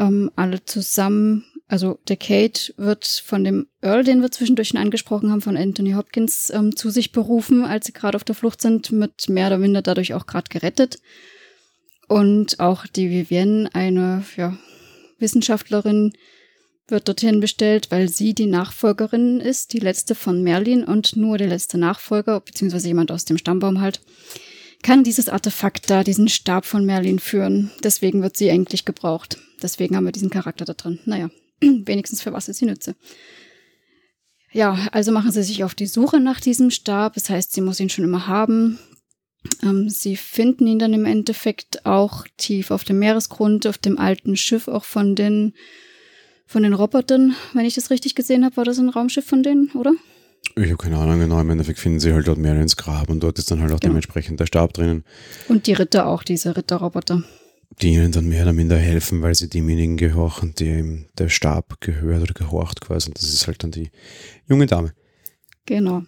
ähm, 0.00 0.30
alle 0.34 0.64
zusammen. 0.64 1.44
Also 1.70 2.00
der 2.08 2.16
Kate 2.16 2.74
wird 2.78 3.06
von 3.06 3.44
dem 3.44 3.68
Earl, 3.80 4.02
den 4.02 4.22
wir 4.22 4.32
zwischendurch 4.32 4.68
schon 4.68 4.80
angesprochen 4.80 5.30
haben, 5.30 5.40
von 5.40 5.56
Anthony 5.56 5.92
Hopkins 5.92 6.50
ähm, 6.50 6.74
zu 6.74 6.90
sich 6.90 7.12
berufen, 7.12 7.64
als 7.64 7.86
sie 7.86 7.92
gerade 7.92 8.16
auf 8.16 8.24
der 8.24 8.34
Flucht 8.34 8.60
sind, 8.60 8.90
mit 8.90 9.28
mehr 9.28 9.46
oder 9.46 9.58
minder 9.58 9.80
dadurch 9.80 10.12
auch 10.14 10.26
gerade 10.26 10.48
gerettet. 10.48 10.98
Und 12.08 12.58
auch 12.58 12.88
die 12.88 13.08
Vivienne, 13.08 13.70
eine 13.72 14.24
ja, 14.36 14.58
Wissenschaftlerin, 15.20 16.12
wird 16.88 17.06
dorthin 17.06 17.38
bestellt, 17.38 17.92
weil 17.92 18.08
sie 18.08 18.34
die 18.34 18.46
Nachfolgerin 18.46 19.38
ist, 19.38 19.72
die 19.72 19.78
letzte 19.78 20.16
von 20.16 20.42
Merlin 20.42 20.82
und 20.82 21.14
nur 21.14 21.38
der 21.38 21.46
letzte 21.46 21.78
Nachfolger, 21.78 22.40
beziehungsweise 22.40 22.88
jemand 22.88 23.12
aus 23.12 23.26
dem 23.26 23.38
Stammbaum 23.38 23.80
halt, 23.80 24.00
kann 24.82 25.04
dieses 25.04 25.28
Artefakt 25.28 25.88
da, 25.88 26.02
diesen 26.02 26.26
Stab 26.26 26.66
von 26.66 26.84
Merlin 26.84 27.20
führen. 27.20 27.70
Deswegen 27.84 28.22
wird 28.22 28.36
sie 28.36 28.50
eigentlich 28.50 28.84
gebraucht. 28.84 29.38
Deswegen 29.62 29.94
haben 29.94 30.06
wir 30.06 30.10
diesen 30.10 30.30
Charakter 30.30 30.64
da 30.64 30.72
drin. 30.72 30.98
Naja, 31.04 31.30
wenigstens 31.84 32.22
für 32.22 32.32
was 32.32 32.48
ist 32.48 32.58
sie 32.58 32.66
nütze. 32.66 32.94
Ja, 34.52 34.88
also 34.92 35.12
machen 35.12 35.30
sie 35.30 35.42
sich 35.42 35.62
auf 35.62 35.74
die 35.74 35.86
Suche 35.86 36.18
nach 36.18 36.40
diesem 36.40 36.70
Stab. 36.70 37.14
Das 37.14 37.30
heißt, 37.30 37.52
sie 37.52 37.60
muss 37.60 37.78
ihn 37.78 37.88
schon 37.88 38.04
immer 38.04 38.26
haben. 38.26 38.78
Ähm, 39.62 39.88
sie 39.88 40.16
finden 40.16 40.66
ihn 40.66 40.78
dann 40.78 40.92
im 40.92 41.04
Endeffekt 41.04 41.86
auch 41.86 42.26
tief 42.36 42.70
auf 42.70 42.84
dem 42.84 42.98
Meeresgrund, 42.98 43.66
auf 43.66 43.78
dem 43.78 43.98
alten 43.98 44.36
Schiff 44.36 44.68
auch 44.68 44.84
von 44.84 45.14
den, 45.14 45.54
von 46.46 46.62
den 46.62 46.74
Robotern. 46.74 47.36
Wenn 47.52 47.64
ich 47.64 47.74
das 47.74 47.90
richtig 47.90 48.14
gesehen 48.14 48.44
habe, 48.44 48.56
war 48.56 48.64
das 48.64 48.78
ein 48.78 48.88
Raumschiff 48.88 49.24
von 49.24 49.42
denen, 49.42 49.70
oder? 49.72 49.92
Ich 50.56 50.64
habe 50.64 50.76
keine 50.76 50.98
Ahnung 50.98 51.20
genau. 51.20 51.40
Im 51.40 51.50
Endeffekt 51.50 51.78
finden 51.78 52.00
sie 52.00 52.12
halt 52.12 52.26
dort 52.26 52.38
mehr 52.38 52.60
ins 52.60 52.76
Grab 52.76 53.08
und 53.08 53.22
dort 53.22 53.38
ist 53.38 53.50
dann 53.50 53.60
halt 53.60 53.70
auch 53.70 53.78
genau. 53.80 53.92
dementsprechend 53.92 54.40
der 54.40 54.46
Stab 54.46 54.72
drinnen. 54.72 55.04
Und 55.48 55.68
die 55.68 55.74
Ritter 55.74 56.06
auch, 56.06 56.24
diese 56.24 56.56
Ritterroboter 56.56 57.22
die 57.82 57.94
ihnen 57.94 58.12
dann 58.12 58.28
mehr 58.28 58.42
oder 58.42 58.52
minder 58.52 58.76
helfen, 58.76 59.22
weil 59.22 59.34
sie 59.34 59.48
demjenigen 59.48 59.96
gehorchen, 59.96 60.54
dem 60.54 61.06
der 61.18 61.28
Stab 61.28 61.80
gehört 61.80 62.22
oder 62.22 62.34
gehorcht 62.34 62.80
quasi. 62.80 63.08
Und 63.08 63.18
das 63.18 63.32
ist 63.32 63.46
halt 63.46 63.62
dann 63.62 63.70
die 63.70 63.90
junge 64.46 64.66
Dame. 64.66 64.92
Genau. 65.66 66.02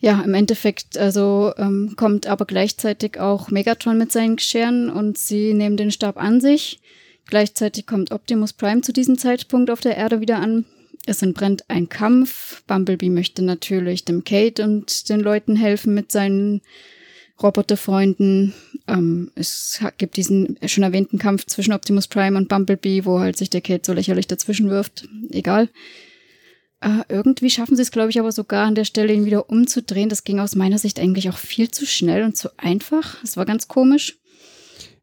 Ja, 0.00 0.22
im 0.22 0.34
Endeffekt, 0.34 0.96
also 0.96 1.52
ähm, 1.56 1.94
kommt 1.96 2.26
aber 2.26 2.46
gleichzeitig 2.46 3.18
auch 3.18 3.50
Megatron 3.50 3.98
mit 3.98 4.12
seinen 4.12 4.36
Gescheren 4.36 4.90
und 4.90 5.18
sie 5.18 5.54
nehmen 5.54 5.76
den 5.76 5.90
Stab 5.90 6.16
an 6.16 6.40
sich. 6.40 6.80
Gleichzeitig 7.26 7.86
kommt 7.86 8.12
Optimus 8.12 8.52
Prime 8.52 8.80
zu 8.80 8.92
diesem 8.92 9.18
Zeitpunkt 9.18 9.70
auf 9.70 9.80
der 9.80 9.96
Erde 9.96 10.20
wieder 10.20 10.38
an. 10.38 10.64
Es 11.06 11.22
entbrennt 11.22 11.64
ein 11.68 11.88
Kampf. 11.88 12.62
Bumblebee 12.66 13.10
möchte 13.10 13.42
natürlich 13.42 14.04
dem 14.04 14.24
Kate 14.24 14.62
und 14.62 15.08
den 15.08 15.20
Leuten 15.20 15.56
helfen 15.56 15.94
mit 15.94 16.12
seinen 16.12 16.60
Roboterfreunden. 17.42 18.54
Ähm, 18.86 19.30
es 19.34 19.80
gibt 19.98 20.16
diesen 20.16 20.58
schon 20.66 20.84
erwähnten 20.84 21.18
Kampf 21.18 21.46
zwischen 21.46 21.72
Optimus 21.72 22.08
Prime 22.08 22.36
und 22.36 22.48
Bumblebee, 22.48 23.04
wo 23.04 23.20
halt 23.20 23.36
sich 23.36 23.50
der 23.50 23.60
Kate 23.60 23.82
so 23.84 23.92
lächerlich 23.92 24.26
dazwischen 24.26 24.70
wirft. 24.70 25.08
Egal. 25.30 25.68
Äh, 26.80 27.02
irgendwie 27.08 27.50
schaffen 27.50 27.76
sie 27.76 27.82
es, 27.82 27.90
glaube 27.90 28.10
ich, 28.10 28.20
aber 28.20 28.32
sogar 28.32 28.66
an 28.66 28.74
der 28.74 28.84
Stelle 28.84 29.12
ihn 29.12 29.24
wieder 29.24 29.50
umzudrehen. 29.50 30.08
Das 30.08 30.24
ging 30.24 30.38
aus 30.38 30.54
meiner 30.54 30.78
Sicht 30.78 31.00
eigentlich 31.00 31.28
auch 31.28 31.38
viel 31.38 31.70
zu 31.70 31.86
schnell 31.86 32.22
und 32.22 32.36
zu 32.36 32.50
einfach. 32.56 33.22
Es 33.24 33.36
war 33.36 33.46
ganz 33.46 33.68
komisch. 33.68 34.18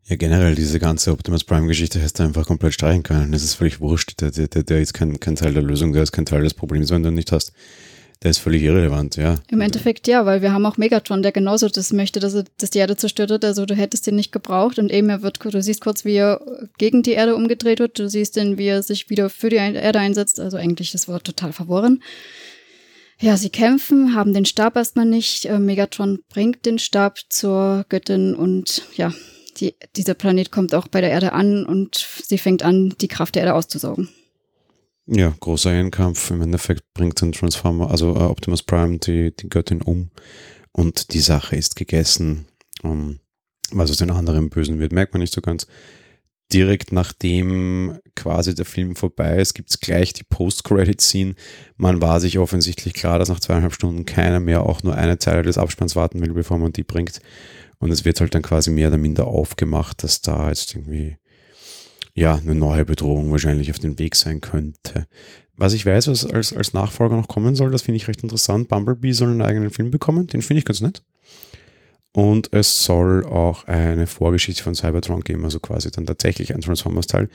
Ja, 0.08 0.16
generell, 0.18 0.54
diese 0.54 0.80
ganze 0.80 1.12
Optimus 1.12 1.44
Prime-Geschichte 1.44 1.98
hättest 1.98 2.20
du 2.20 2.24
einfach 2.24 2.46
komplett 2.46 2.76
streichen 2.76 3.02
können. 3.02 3.32
Das 3.32 3.44
ist 3.44 3.56
völlig 3.56 3.82
wurscht. 3.82 4.22
Der, 4.22 4.30
der, 4.30 4.48
der 4.48 4.80
ist 4.80 4.94
kein, 4.94 5.20
kein 5.20 5.36
Teil 5.36 5.54
der 5.54 5.64
Lösung, 5.64 5.94
der 5.94 6.04
ist 6.04 6.12
kein 6.12 6.28
Teil 6.28 6.44
des 6.44 6.54
Problems, 6.54 6.92
wenn 6.92 7.02
du 7.02 7.10
ihn 7.10 7.16
nicht 7.16 7.32
hast. 7.32 7.54
Der 8.26 8.32
ist 8.32 8.40
völlig 8.40 8.64
irrelevant, 8.64 9.18
ja. 9.18 9.36
Im 9.52 9.62
Endeffekt 9.62 10.08
ja, 10.08 10.26
weil 10.26 10.42
wir 10.42 10.52
haben 10.52 10.66
auch 10.66 10.78
Megatron, 10.78 11.22
der 11.22 11.32
genauso 11.32 11.70
das 11.70 11.94
möchte, 11.94 12.20
dass, 12.20 12.34
er, 12.34 12.46
dass 12.58 12.72
die 12.72 12.80
Erde 12.80 12.98
zerstört 12.98 13.30
wird. 13.30 13.46
Also 13.46 13.68
du 13.68 13.76
hättest 13.76 14.08
den 14.08 14.16
nicht 14.16 14.32
gebraucht 14.32 14.80
und 14.80 14.92
eben 14.92 15.10
er 15.10 15.22
wird, 15.22 15.38
du 15.46 15.62
siehst 15.62 15.80
kurz, 15.80 16.06
wie 16.06 16.16
er 16.16 16.42
gegen 16.80 17.04
die 17.04 17.12
Erde 17.12 17.36
umgedreht 17.36 17.78
wird. 17.78 18.00
Du 18.00 18.10
siehst 18.10 18.36
den, 18.36 18.58
wie 18.58 18.66
er 18.66 18.82
sich 18.82 19.12
wieder 19.12 19.30
für 19.30 19.50
die 19.50 19.58
Erde 19.58 20.00
einsetzt. 20.00 20.40
Also 20.40 20.58
eigentlich 20.58 20.92
das 20.92 21.08
Wort 21.08 21.24
total 21.24 21.54
verworren. 21.54 22.02
Ja, 23.20 23.38
sie 23.38 23.52
kämpfen, 23.52 24.16
haben 24.16 24.34
den 24.34 24.46
Stab 24.46 24.76
erstmal 24.76 25.06
nicht. 25.06 25.46
Äh, 25.46 25.60
Megatron 25.60 26.18
bringt 26.28 26.66
den 26.66 26.80
Stab 26.80 27.20
zur 27.30 27.86
Göttin 27.90 28.34
und 28.34 28.88
ja, 28.98 29.14
die, 29.58 29.76
dieser 29.96 30.16
Planet 30.16 30.52
kommt 30.52 30.74
auch 30.74 30.88
bei 30.88 31.00
der 31.00 31.12
Erde 31.12 31.34
an 31.34 31.64
und 31.64 32.08
sie 32.24 32.40
fängt 32.40 32.64
an, 32.64 32.96
die 33.00 33.08
Kraft 33.08 33.36
der 33.36 33.44
Erde 33.44 33.54
auszusaugen. 33.54 34.10
Ja, 35.08 35.34
großer 35.40 35.72
Endkampf. 35.72 36.32
Im 36.32 36.42
Endeffekt 36.42 36.84
bringt 36.94 37.22
dann 37.22 37.32
Transformer, 37.32 37.92
also 37.92 38.16
äh, 38.16 38.24
Optimus 38.24 38.64
Prime, 38.64 38.98
die, 38.98 39.36
die 39.36 39.50
Göttin 39.50 39.82
um 39.82 40.10
und 40.72 41.14
die 41.14 41.20
Sache 41.20 41.56
ist 41.56 41.76
gegessen. 41.76 42.48
Um, 42.82 42.92
ähm, 42.92 43.20
was 43.72 43.90
aus 43.90 43.98
den 43.98 44.12
anderen 44.12 44.50
Bösen 44.50 44.80
wird, 44.80 44.92
merkt 44.92 45.14
man 45.14 45.22
nicht 45.22 45.34
so 45.34 45.42
ganz. 45.42 45.68
Direkt 46.54 46.92
nachdem 46.92 47.98
quasi 48.16 48.54
der 48.54 48.66
Film 48.66 48.96
vorbei 48.96 49.38
ist, 49.38 49.56
gibt 49.56 49.72
es 49.72 49.80
gleich 49.80 50.14
die 50.14 50.24
Post-Credit-Scene. 50.24 51.34
Man 51.76 52.02
war 52.02 52.20
sich 52.20 52.38
offensichtlich 52.38 52.94
klar, 52.94 53.18
dass 53.18 53.30
nach 53.30 53.40
zweieinhalb 53.40 53.74
Stunden 53.74 54.06
keiner 54.06 54.40
mehr 54.40 54.62
auch 54.62 54.84
nur 54.84 54.96
eine 54.96 55.18
Zeile 55.18 55.42
des 55.42 55.58
Abspanns 55.58 55.96
warten 55.96 56.22
will, 56.22 56.34
bevor 56.34 56.60
man 56.60 56.74
die 56.74 56.84
bringt. 56.84 57.20
Und 57.80 57.90
es 57.90 58.06
wird 58.06 58.22
halt 58.22 58.36
dann 58.36 58.44
quasi 58.44 58.70
mehr 58.70 58.90
oder 58.90 59.00
minder 59.00 59.26
aufgemacht, 59.26 60.04
dass 60.04 60.22
da 60.22 60.50
jetzt 60.50 60.76
irgendwie 60.76 61.18
ja, 62.16 62.36
eine 62.36 62.56
neue 62.56 62.86
Bedrohung 62.86 63.30
wahrscheinlich 63.32 63.70
auf 63.70 63.80
den 63.80 64.00
Weg 64.00 64.16
sein 64.16 64.42
könnte. 64.42 65.06
Was 65.58 65.74
ich 65.74 65.86
weiß, 65.86 66.08
was 66.08 66.26
als, 66.26 66.54
als 66.54 66.74
Nachfolger 66.74 67.16
noch 67.16 67.28
kommen 67.28 67.56
soll, 67.56 67.72
das 67.72 67.84
finde 67.84 67.98
ich 67.98 68.08
recht 68.08 68.24
interessant. 68.24 68.70
Bumblebee 68.70 69.12
soll 69.12 69.30
einen 69.30 69.42
eigenen 69.42 69.70
Film 69.70 69.92
bekommen, 69.92 70.28
den 70.28 70.42
finde 70.42 70.60
ich 70.60 70.66
ganz 70.66 70.82
nett. 70.82 71.04
Und 72.14 72.54
es 72.54 72.86
soll 72.86 73.26
auch 73.26 73.66
eine 73.66 74.08
Vorgeschichte 74.08 74.64
von 74.64 74.74
Cybertron 74.74 75.22
geben, 75.22 75.44
also 75.44 75.60
quasi 75.60 75.92
dann 75.92 76.06
tatsächlich 76.06 76.56
ein 76.56 76.62
Transformers-Teil 76.62 77.30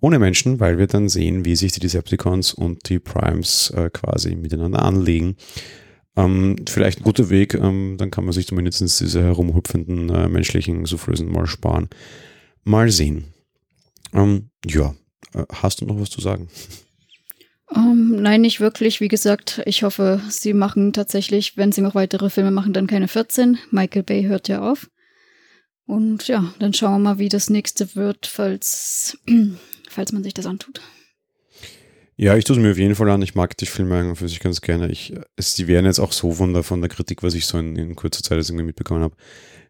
ohne 0.00 0.18
Menschen, 0.18 0.60
weil 0.60 0.78
wir 0.78 0.88
dann 0.88 1.08
sehen, 1.08 1.44
wie 1.44 1.56
sich 1.56 1.72
die 1.72 1.80
Decepticons 1.80 2.52
und 2.52 2.88
die 2.88 2.98
Primes 2.98 3.70
äh, 3.70 3.88
quasi 3.90 4.34
miteinander 4.34 4.82
anlegen. 4.82 5.36
Ähm, 6.16 6.56
vielleicht 6.68 7.00
ein 7.00 7.04
guter 7.04 7.30
Weg, 7.30 7.54
ähm, 7.54 7.94
dann 7.98 8.10
kann 8.10 8.24
man 8.24 8.32
sich 8.32 8.48
zumindest 8.48 9.00
diese 9.00 9.22
herumhüpfenden 9.22 10.10
äh, 10.10 10.28
menschlichen 10.28 10.84
Soufflösen 10.84 11.30
mal 11.30 11.46
sparen. 11.46 11.88
Mal 12.64 12.90
sehen. 12.90 13.24
Ähm, 14.12 14.50
ja, 14.64 14.94
äh, 15.34 15.44
hast 15.52 15.80
du 15.80 15.86
noch 15.86 16.00
was 16.00 16.10
zu 16.10 16.20
sagen? 16.20 16.48
Um, 17.68 18.14
ähm, 18.14 18.22
nein, 18.22 18.40
nicht 18.42 18.60
wirklich. 18.60 19.00
Wie 19.00 19.08
gesagt, 19.08 19.62
ich 19.66 19.82
hoffe, 19.82 20.20
sie 20.28 20.54
machen 20.54 20.92
tatsächlich, 20.92 21.56
wenn 21.56 21.72
sie 21.72 21.80
noch 21.80 21.94
weitere 21.94 22.30
Filme 22.30 22.50
machen, 22.50 22.72
dann 22.72 22.86
keine 22.86 23.08
14. 23.08 23.58
Michael 23.70 24.04
Bay 24.04 24.24
hört 24.24 24.48
ja 24.48 24.62
auf. 24.62 24.88
Und 25.86 26.26
ja, 26.28 26.52
dann 26.58 26.74
schauen 26.74 26.92
wir 26.92 27.10
mal, 27.10 27.18
wie 27.18 27.28
das 27.28 27.50
nächste 27.50 27.94
wird, 27.94 28.26
falls, 28.26 29.18
falls 29.88 30.12
man 30.12 30.22
sich 30.22 30.34
das 30.34 30.46
antut. 30.46 30.80
Ja, 32.18 32.34
ich 32.34 32.44
tue 32.44 32.56
es 32.56 32.62
mir 32.62 32.70
auf 32.70 32.78
jeden 32.78 32.94
Fall 32.94 33.10
an. 33.10 33.20
Ich 33.20 33.34
mag 33.34 33.56
die 33.58 33.66
Filme 33.66 34.16
für 34.16 34.28
sich 34.28 34.40
ganz 34.40 34.62
gerne. 34.62 34.90
Ich, 34.90 35.14
es, 35.36 35.54
die 35.54 35.68
werden 35.68 35.84
jetzt 35.84 35.98
auch 35.98 36.12
so 36.12 36.32
von 36.32 36.54
der, 36.54 36.62
von 36.62 36.80
der 36.80 36.88
Kritik, 36.88 37.22
was 37.22 37.34
ich 37.34 37.46
so 37.46 37.58
in, 37.58 37.76
in 37.76 37.94
kurzer 37.94 38.22
Zeit 38.22 38.38
irgendwie 38.38 38.64
mitbekommen 38.64 39.02
habe, 39.02 39.16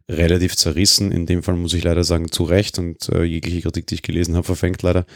relativ 0.09 0.57
zerrissen. 0.57 1.13
In 1.13 1.27
dem 1.27 1.43
Fall 1.43 1.57
muss 1.57 1.75
ich 1.75 1.85
leider 1.85 2.05
sagen, 2.05 2.31
zu 2.31 2.45
Recht. 2.45 2.79
Und 2.79 3.09
äh, 3.09 3.25
jegliche 3.25 3.63
Kritik, 3.63 3.87
die 3.87 3.97
ich 3.97 4.03
gelesen 4.03 4.35
habe, 4.37 4.45
verfängt 4.47 4.83
leider. 4.83 5.07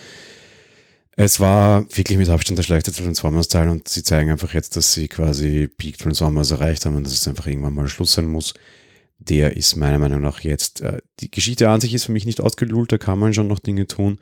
Es 1.16 1.40
war 1.40 1.84
wirklich 1.94 2.18
mit 2.18 2.28
Abstand 2.28 2.58
der 2.58 2.62
schlechteste 2.62 3.02
Transformers-Teil 3.02 3.68
und 3.68 3.88
sie 3.88 4.02
zeigen 4.02 4.30
einfach 4.30 4.54
jetzt, 4.54 4.76
dass 4.76 4.94
sie 4.94 5.08
quasi 5.08 5.68
Peak 5.68 5.98
Transformers 5.98 6.50
erreicht 6.50 6.86
haben 6.86 6.96
und 6.96 7.04
dass 7.04 7.12
es 7.12 7.28
einfach 7.28 7.46
irgendwann 7.46 7.74
mal 7.74 7.88
Schluss 7.88 8.14
sein 8.14 8.26
muss 8.26 8.54
der 9.20 9.56
ist 9.56 9.76
meiner 9.76 9.98
Meinung 9.98 10.22
nach 10.22 10.40
jetzt, 10.40 10.80
äh, 10.80 10.98
die 11.20 11.30
Geschichte 11.30 11.68
an 11.68 11.80
sich 11.80 11.94
ist 11.94 12.04
für 12.04 12.12
mich 12.12 12.26
nicht 12.26 12.40
ausgelullt, 12.40 12.90
da 12.90 12.98
kann 12.98 13.18
man 13.18 13.34
schon 13.34 13.48
noch 13.48 13.58
Dinge 13.58 13.86
tun. 13.86 14.18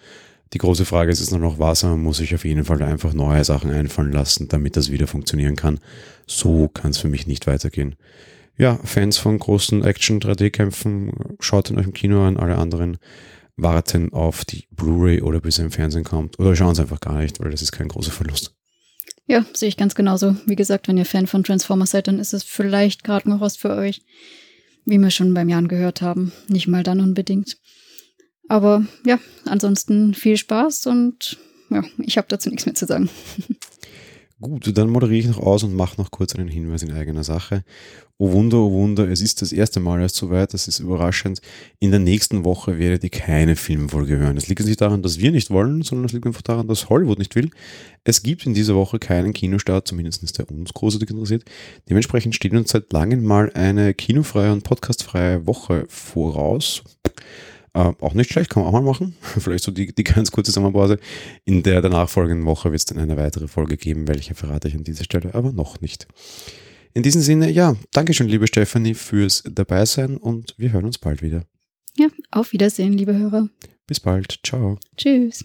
Die 0.52 0.59
große 0.59 0.85
Frage 0.85 1.12
ist, 1.12 1.20
ist 1.20 1.31
nur 1.31 1.40
noch 1.40 1.59
was, 1.59 1.83
man 1.83 2.02
muss 2.02 2.16
sich 2.18 2.35
auf 2.35 2.44
jeden 2.44 2.64
Fall 2.64 2.83
einfach 2.83 3.12
neue 3.12 3.44
Sachen 3.44 3.70
einfallen 3.70 4.12
lassen, 4.12 4.48
damit 4.48 4.76
das 4.76 4.90
wieder 4.90 5.07
funktionieren 5.07 5.57
kann. 5.57 5.78
So 6.26 6.68
kann 6.68 6.90
es 6.90 6.98
für 6.98 7.09
mich 7.09 7.26
nicht 7.26 7.46
weitergehen. 7.46 7.96
Ja, 8.59 8.79
Fans 8.85 9.18
von 9.18 9.38
großen 9.38 9.85
Action-3D-Kämpfen, 9.85 11.12
schaut 11.40 11.71
ihn 11.71 11.79
euch 11.79 11.87
im 11.87 11.92
Kino 11.92 12.27
an, 12.27 12.37
alle 12.37 12.57
anderen 12.57 12.99
warten 13.57 14.12
auf 14.12 14.44
die 14.44 14.66
Blu-ray 14.71 15.23
oder 15.23 15.40
bis 15.40 15.59
er 15.59 15.64
im 15.64 15.71
Fernsehen 15.71 16.05
kommt. 16.05 16.38
Oder 16.38 16.55
schauen 16.55 16.73
es 16.73 16.81
einfach 16.81 17.01
gar 17.01 17.18
nicht, 17.18 17.40
weil 17.40 17.51
das 17.51 17.62
ist 17.62 17.73
kein 17.73 17.88
großer 17.88 18.12
Verlust. 18.12 18.55
Ja, 19.27 19.44
sehe 19.53 19.68
ich 19.68 19.77
ganz 19.77 19.94
genauso. 19.94 20.37
Wie 20.47 20.57
gesagt, 20.57 20.88
wenn 20.88 20.97
ihr 20.97 21.05
Fan 21.05 21.27
von 21.27 21.44
Transformers 21.44 21.90
seid, 21.90 22.09
dann 22.09 22.18
ist 22.18 22.35
es 22.35 22.44
vielleicht 22.44 23.05
gerade 23.05 23.29
noch 23.29 23.40
was 23.40 23.57
für 23.57 23.71
euch 23.71 24.03
wie 24.88 24.99
wir 24.99 25.11
schon 25.11 25.35
beim 25.35 25.49
Jan 25.49 25.68
gehört 25.68 26.03
haben. 26.03 26.33
Nicht 26.49 26.66
mal 26.66 26.83
dann 26.83 27.01
unbedingt. 27.01 27.59
Aber 28.49 28.87
ja, 29.05 29.18
ansonsten 29.44 30.14
viel 30.14 30.37
Spaß 30.37 30.87
und 30.87 31.38
ja, 31.71 31.85
ich 31.99 32.16
habe 32.16 32.29
dazu 32.29 32.49
nichts 32.49 32.64
mehr 32.64 32.75
zu 32.75 32.87
sagen. 32.87 33.11
Gut, 34.40 34.70
dann 34.79 34.88
moderiere 34.90 35.18
ich 35.18 35.27
noch 35.27 35.40
aus 35.40 35.64
und 35.64 35.74
mache 35.74 36.01
noch 36.01 36.12
kurz 36.12 36.37
einen 36.37 36.46
Hinweis 36.46 36.85
in 36.85 36.92
eigener 36.92 37.24
Sache. 37.24 37.64
Oh 38.18 38.31
Wunder, 38.31 38.59
oh 38.59 38.70
Wunder, 38.70 39.09
es 39.09 39.20
ist 39.20 39.42
das 39.42 39.51
erste 39.51 39.81
Mal 39.81 40.01
erst 40.01 40.14
soweit, 40.14 40.55
das 40.55 40.68
ist 40.68 40.79
überraschend. 40.79 41.40
In 41.81 41.90
der 41.90 41.98
nächsten 41.98 42.44
Woche 42.44 42.79
werdet 42.79 43.03
ihr 43.03 43.11
keine 43.11 43.57
Filmfolge 43.57 44.16
hören. 44.16 44.37
Das 44.37 44.46
liegt 44.46 44.64
nicht 44.64 44.81
daran, 44.81 45.03
dass 45.03 45.18
wir 45.18 45.33
nicht 45.33 45.51
wollen, 45.51 45.83
sondern 45.83 46.05
es 46.05 46.12
liegt 46.12 46.24
einfach 46.27 46.42
daran, 46.42 46.68
dass 46.68 46.88
Hollywood 46.88 47.18
nicht 47.18 47.35
will. 47.35 47.51
Es 48.05 48.22
gibt 48.22 48.46
in 48.46 48.55
dieser 48.55 48.77
Woche 48.77 49.01
keinen 49.01 49.33
Kinostart, 49.33 49.88
zumindest 49.88 50.38
der 50.38 50.48
uns 50.51 50.72
großartig 50.72 51.11
interessiert. 51.11 51.44
Dementsprechend 51.88 52.37
steht 52.37 52.53
uns 52.53 52.70
seit 52.70 52.92
langem 52.92 53.24
mal 53.24 53.51
eine 53.55 53.92
kinofreie 53.92 54.53
und 54.53 54.62
podcastfreie 54.62 55.48
Woche 55.48 55.85
voraus. 55.88 56.85
Äh, 57.79 57.95
auch 58.01 58.14
nicht 58.14 58.33
schlecht, 58.33 58.51
kann 58.51 58.64
man 58.64 58.75
auch 58.75 58.81
mal 58.81 58.85
machen. 58.85 59.14
Vielleicht 59.21 59.62
so 59.62 59.71
die, 59.71 59.95
die 59.95 60.03
ganz 60.03 60.33
kurze 60.33 60.51
Sommerpause. 60.51 60.99
In 61.45 61.62
der 61.62 61.81
danach 61.81 62.09
folgenden 62.09 62.45
Woche 62.45 62.73
wird 62.73 62.81
es 62.81 62.87
dann 62.87 62.99
eine 62.99 63.17
weitere 63.17 63.47
Folge 63.47 63.77
geben, 63.77 64.09
welche 64.09 64.35
verrate 64.35 64.67
ich 64.67 64.75
an 64.75 64.83
dieser 64.83 65.05
Stelle 65.05 65.33
aber 65.33 65.53
noch 65.53 65.81
nicht. 65.81 66.09
In 66.93 67.05
diesem 67.05 67.23
Sinne, 67.23 67.49
ja, 67.51 67.77
danke 67.93 68.14
schön, 68.14 68.27
liebe 68.27 68.49
Stefanie, 68.49 68.95
fürs 68.95 69.45
Dabeisein 69.49 70.17
und 70.17 70.57
wir 70.59 70.73
hören 70.73 70.87
uns 70.87 70.99
bald 70.99 71.23
wieder. 71.23 71.45
Ja, 71.97 72.09
auf 72.33 72.53
Wiedersehen, 72.53 72.95
liebe 72.95 73.17
Hörer. 73.17 73.49
Bis 73.87 74.01
bald. 74.01 74.41
Ciao. 74.45 74.79
Tschüss. 74.97 75.45